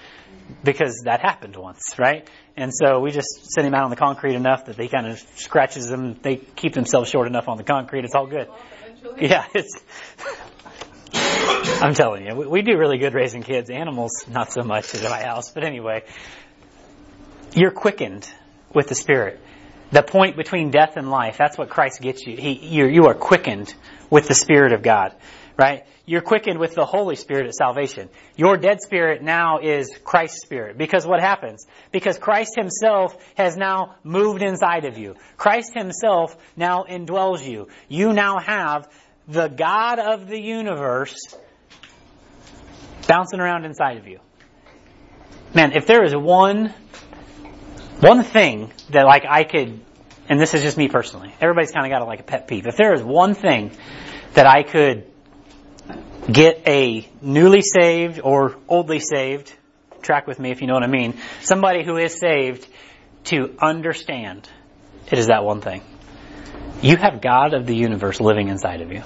[0.62, 2.28] Because that happened once, right?
[2.54, 5.18] And so we just send him out on the concrete enough that he kind of
[5.36, 6.18] scratches them.
[6.20, 8.04] They keep themselves short enough on the concrete.
[8.04, 8.48] It's all good.
[9.18, 9.82] Yeah, it's.
[11.82, 13.70] I'm telling you, we, we do really good raising kids.
[13.70, 15.50] Animals, not so much at my house.
[15.50, 16.04] But anyway,
[17.54, 18.28] you're quickened
[18.74, 19.40] with the Spirit.
[19.90, 22.36] The point between death and life, that's what Christ gets you.
[22.36, 23.72] He, you, you are quickened
[24.10, 25.14] with the Spirit of God,
[25.56, 25.84] right?
[26.06, 28.08] You're quickened with the Holy Spirit at salvation.
[28.36, 30.78] Your dead spirit now is Christ's spirit.
[30.78, 31.66] Because what happens?
[31.90, 35.16] Because Christ Himself has now moved inside of you.
[35.36, 37.68] Christ Himself now indwells you.
[37.88, 38.88] You now have
[39.26, 41.16] the God of the universe
[43.08, 44.20] bouncing around inside of you.
[45.54, 46.72] Man, if there is one
[48.00, 49.80] one thing that like I could,
[50.28, 52.66] and this is just me personally, everybody's kind of got a, like a pet peeve.
[52.66, 53.70] If there is one thing
[54.34, 55.06] that I could
[56.30, 59.52] get a newly saved or oldly saved,
[60.02, 62.66] track with me if you know what I mean, somebody who is saved
[63.24, 64.48] to understand,
[65.10, 65.82] it is that one thing.
[66.82, 69.02] You have God of the universe living inside of you.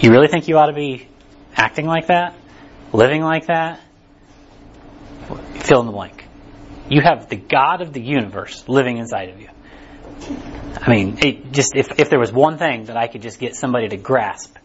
[0.00, 1.08] You really think you ought to be
[1.56, 2.34] acting like that?
[2.92, 3.80] Living like that?
[5.56, 6.27] Fill in the blank.
[6.90, 9.48] You have the God of the universe living inside of you.
[10.80, 13.54] I mean, it just if, if there was one thing that I could just get
[13.56, 14.56] somebody to grasp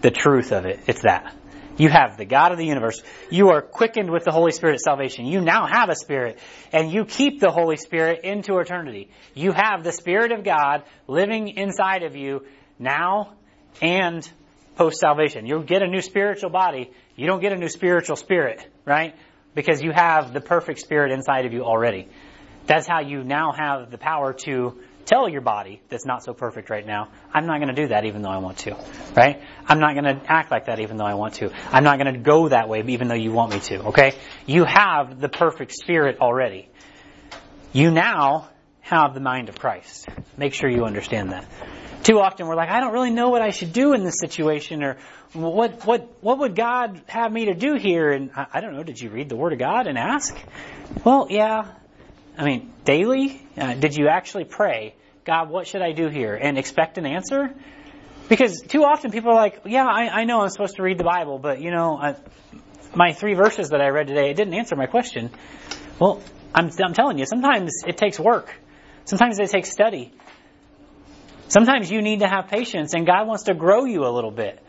[0.00, 1.34] the truth of it, it's that.
[1.76, 3.02] You have the God of the universe.
[3.30, 5.26] You are quickened with the Holy Spirit of salvation.
[5.26, 6.38] You now have a Spirit,
[6.72, 9.10] and you keep the Holy Spirit into eternity.
[9.34, 12.46] You have the Spirit of God living inside of you
[12.78, 13.32] now
[13.82, 14.28] and
[14.76, 15.46] post salvation.
[15.46, 16.92] You'll get a new spiritual body.
[17.16, 19.14] You don't get a new spiritual spirit, right?
[19.54, 22.08] Because you have the perfect spirit inside of you already.
[22.66, 26.70] That's how you now have the power to tell your body that's not so perfect
[26.70, 28.76] right now, I'm not going to do that even though I want to,
[29.14, 29.42] right?
[29.66, 31.50] I'm not going to act like that even though I want to.
[31.70, 34.14] I'm not going to go that way even though you want me to, okay?
[34.46, 36.68] You have the perfect spirit already.
[37.72, 38.48] You now
[38.80, 40.06] have the mind of Christ.
[40.36, 41.46] Make sure you understand that.
[42.04, 44.84] Too often we're like, I don't really know what I should do in this situation,
[44.84, 44.98] or
[45.32, 48.12] what what what would God have me to do here?
[48.12, 48.82] And I, I don't know.
[48.82, 50.36] Did you read the Word of God and ask?
[51.02, 51.72] Well, yeah.
[52.36, 53.40] I mean, daily.
[53.56, 54.94] Uh, did you actually pray?
[55.24, 56.34] God, what should I do here?
[56.34, 57.54] And expect an answer?
[58.28, 61.04] Because too often people are like, yeah, I, I know I'm supposed to read the
[61.04, 62.16] Bible, but you know, I,
[62.94, 65.30] my three verses that I read today, it didn't answer my question.
[65.98, 66.22] Well,
[66.54, 68.54] I'm, I'm telling you, sometimes it takes work.
[69.06, 70.12] Sometimes it takes study.
[71.54, 74.60] Sometimes you need to have patience and God wants to grow you a little bit.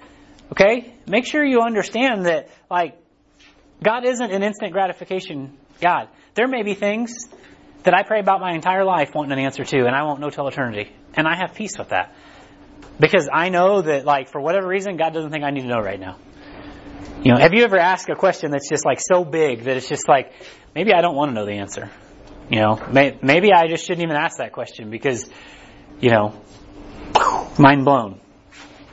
[0.52, 0.94] Okay?
[1.08, 2.96] Make sure you understand that, like,
[3.84, 6.10] God isn't an instant gratification God.
[6.36, 7.28] There may be things
[7.84, 10.30] that I pray about my entire life wanting an answer to, and I won't know
[10.30, 10.92] till eternity.
[11.16, 12.14] And I have peace with that.
[13.00, 15.82] Because I know that, like, for whatever reason, God doesn't think I need to know
[15.82, 16.18] right now.
[17.24, 19.90] You know, have you ever asked a question that's just like so big that it's
[19.90, 20.34] just like,
[20.76, 21.90] maybe I don't want to know the answer?
[22.52, 25.28] You know, may, maybe I just shouldn't even ask that question because,
[26.00, 26.40] you know,
[27.60, 28.20] mind blown.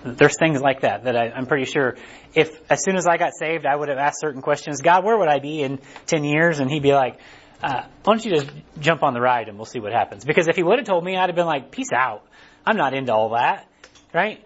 [0.04, 1.96] There's things like that that I, I'm pretty sure
[2.34, 4.80] if as soon as I got saved, I would have asked certain questions.
[4.80, 6.58] God, where would I be in 10 years?
[6.58, 7.18] And he'd be like,
[7.62, 10.24] uh, why don't you just jump on the ride and we'll see what happens?
[10.24, 12.26] Because if he would have told me, I'd have been like, peace out.
[12.66, 13.68] I'm not into all that.
[14.12, 14.44] Right?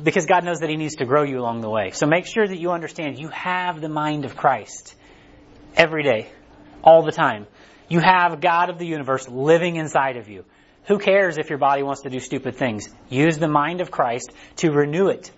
[0.00, 1.90] Because God knows that he needs to grow you along the way.
[1.90, 4.94] So make sure that you understand you have the mind of Christ
[5.76, 6.30] every day,
[6.82, 7.46] all the time.
[7.88, 10.44] You have God of the universe living inside of you.
[10.86, 12.88] Who cares if your body wants to do stupid things?
[13.08, 15.30] Use the mind of Christ to renew it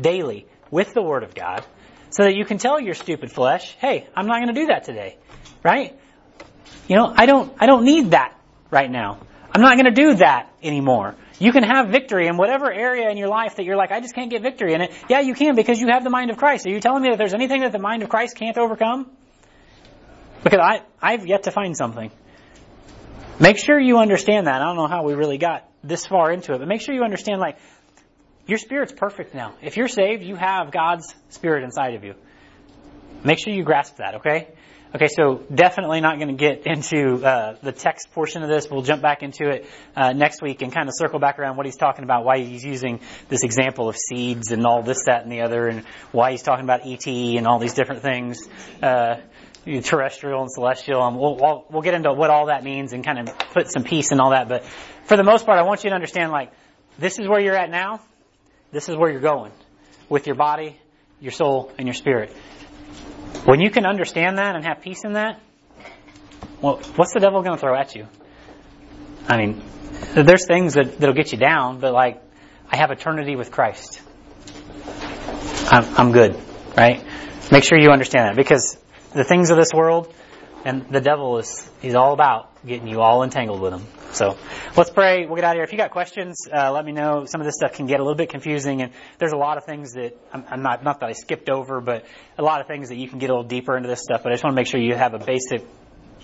[0.00, 1.64] daily with the Word of God
[2.10, 4.84] so that you can tell your stupid flesh, hey, I'm not going to do that
[4.84, 5.16] today.
[5.62, 5.98] Right?
[6.88, 8.38] You know, I don't, I don't need that
[8.70, 9.18] right now.
[9.54, 11.14] I'm not going to do that anymore.
[11.38, 14.14] You can have victory in whatever area in your life that you're like, I just
[14.14, 14.92] can't get victory in it.
[15.08, 16.66] Yeah, you can because you have the mind of Christ.
[16.66, 19.10] Are you telling me that there's anything that the mind of Christ can't overcome?
[20.42, 22.10] Because I, I've yet to find something.
[23.42, 24.62] Make sure you understand that.
[24.62, 27.02] I don't know how we really got this far into it, but make sure you
[27.02, 27.58] understand like,
[28.46, 29.54] your spirit's perfect now.
[29.60, 32.14] If you're saved, you have God's spirit inside of you.
[33.24, 34.46] make sure you grasp that, okay?
[34.94, 38.70] Okay, so definitely not going to get into uh, the text portion of this.
[38.70, 39.66] We'll jump back into it
[39.96, 42.62] uh, next week and kind of circle back around what he's talking about, why he's
[42.62, 46.42] using this example of seeds and all this, that, and the other, and why he's
[46.42, 48.46] talking about ET and all these different things,
[48.82, 49.16] uh,
[49.64, 51.06] terrestrial and celestial.
[51.06, 53.84] And we'll, we'll, we'll get into what all that means and kind of put some
[53.84, 54.48] peace and all that.
[54.48, 54.64] But
[55.04, 56.52] for the most part, I want you to understand, like,
[56.98, 58.00] this is where you're at now.
[58.70, 59.52] This is where you're going
[60.08, 60.78] with your body,
[61.20, 62.32] your soul, and your spirit.
[63.44, 65.40] When you can understand that and have peace in that,
[66.60, 68.06] well, what's the devil going to throw at you?
[69.28, 69.62] I mean,
[70.14, 72.22] there's things that, that'll get you down, but like,
[72.70, 74.00] I have eternity with Christ.
[75.70, 76.38] I'm good,
[76.76, 77.04] right?
[77.50, 78.76] Make sure you understand that because
[79.14, 80.12] the things of this world
[80.64, 83.86] and the devil is, he's all about getting you all entangled with him.
[84.12, 84.36] So
[84.76, 85.26] let's pray.
[85.26, 85.64] We'll get out of here.
[85.64, 87.24] If you got questions, uh, let me know.
[87.24, 89.64] Some of this stuff can get a little bit confusing, and there's a lot of
[89.64, 92.04] things that I'm, I'm not not that I skipped over, but
[92.38, 94.22] a lot of things that you can get a little deeper into this stuff.
[94.22, 95.64] But I just want to make sure you have a basic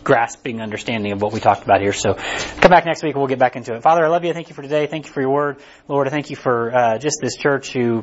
[0.05, 1.93] grasping understanding of what we talked about here.
[1.93, 3.83] So come back next week we'll get back into it.
[3.83, 4.33] Father, I love you.
[4.33, 4.87] Thank you for today.
[4.87, 5.61] Thank you for your word.
[5.89, 8.03] Lord, I thank you for uh, just this church who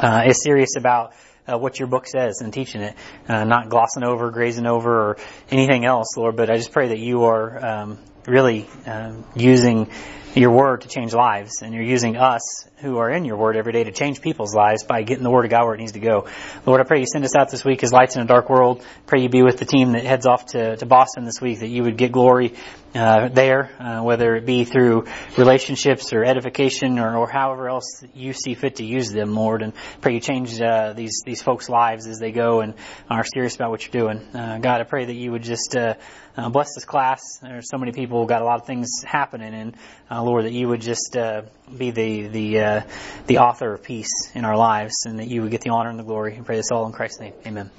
[0.00, 1.14] uh, is serious about
[1.46, 2.94] uh, what your book says and teaching it,
[3.28, 5.16] uh, not glossing over, grazing over, or
[5.50, 6.36] anything else, Lord.
[6.36, 9.90] But I just pray that you are um, really um, using
[10.36, 13.72] your word to change lives, and you're using us who are in your word every
[13.72, 15.98] day to change people's lives by getting the word of God where it needs to
[15.98, 16.28] go.
[16.66, 18.84] Lord, I pray you send us out this week as lights in a dark world.
[19.06, 21.68] Pray you be with the team that heads off to, to Boston this week, that
[21.68, 22.54] you would get glory
[22.94, 25.06] uh, there, uh, whether it be through
[25.36, 29.62] relationships or edification or, or however else you see fit to use them, Lord.
[29.62, 32.74] And pray you change uh, these these folks' lives as they go and
[33.10, 34.18] are serious about what you're doing.
[34.34, 35.94] Uh, God, I pray that you would just uh,
[36.36, 37.38] uh, bless this class.
[37.42, 39.76] There's so many people got a lot of things happening, and
[40.10, 41.42] uh, Lord, that you would just uh,
[41.74, 42.82] be the the uh,
[43.26, 45.98] the author of peace in our lives, and that you would get the honor and
[45.98, 46.34] the glory.
[46.34, 47.32] And pray this all in Christ's name.
[47.46, 47.70] Amen.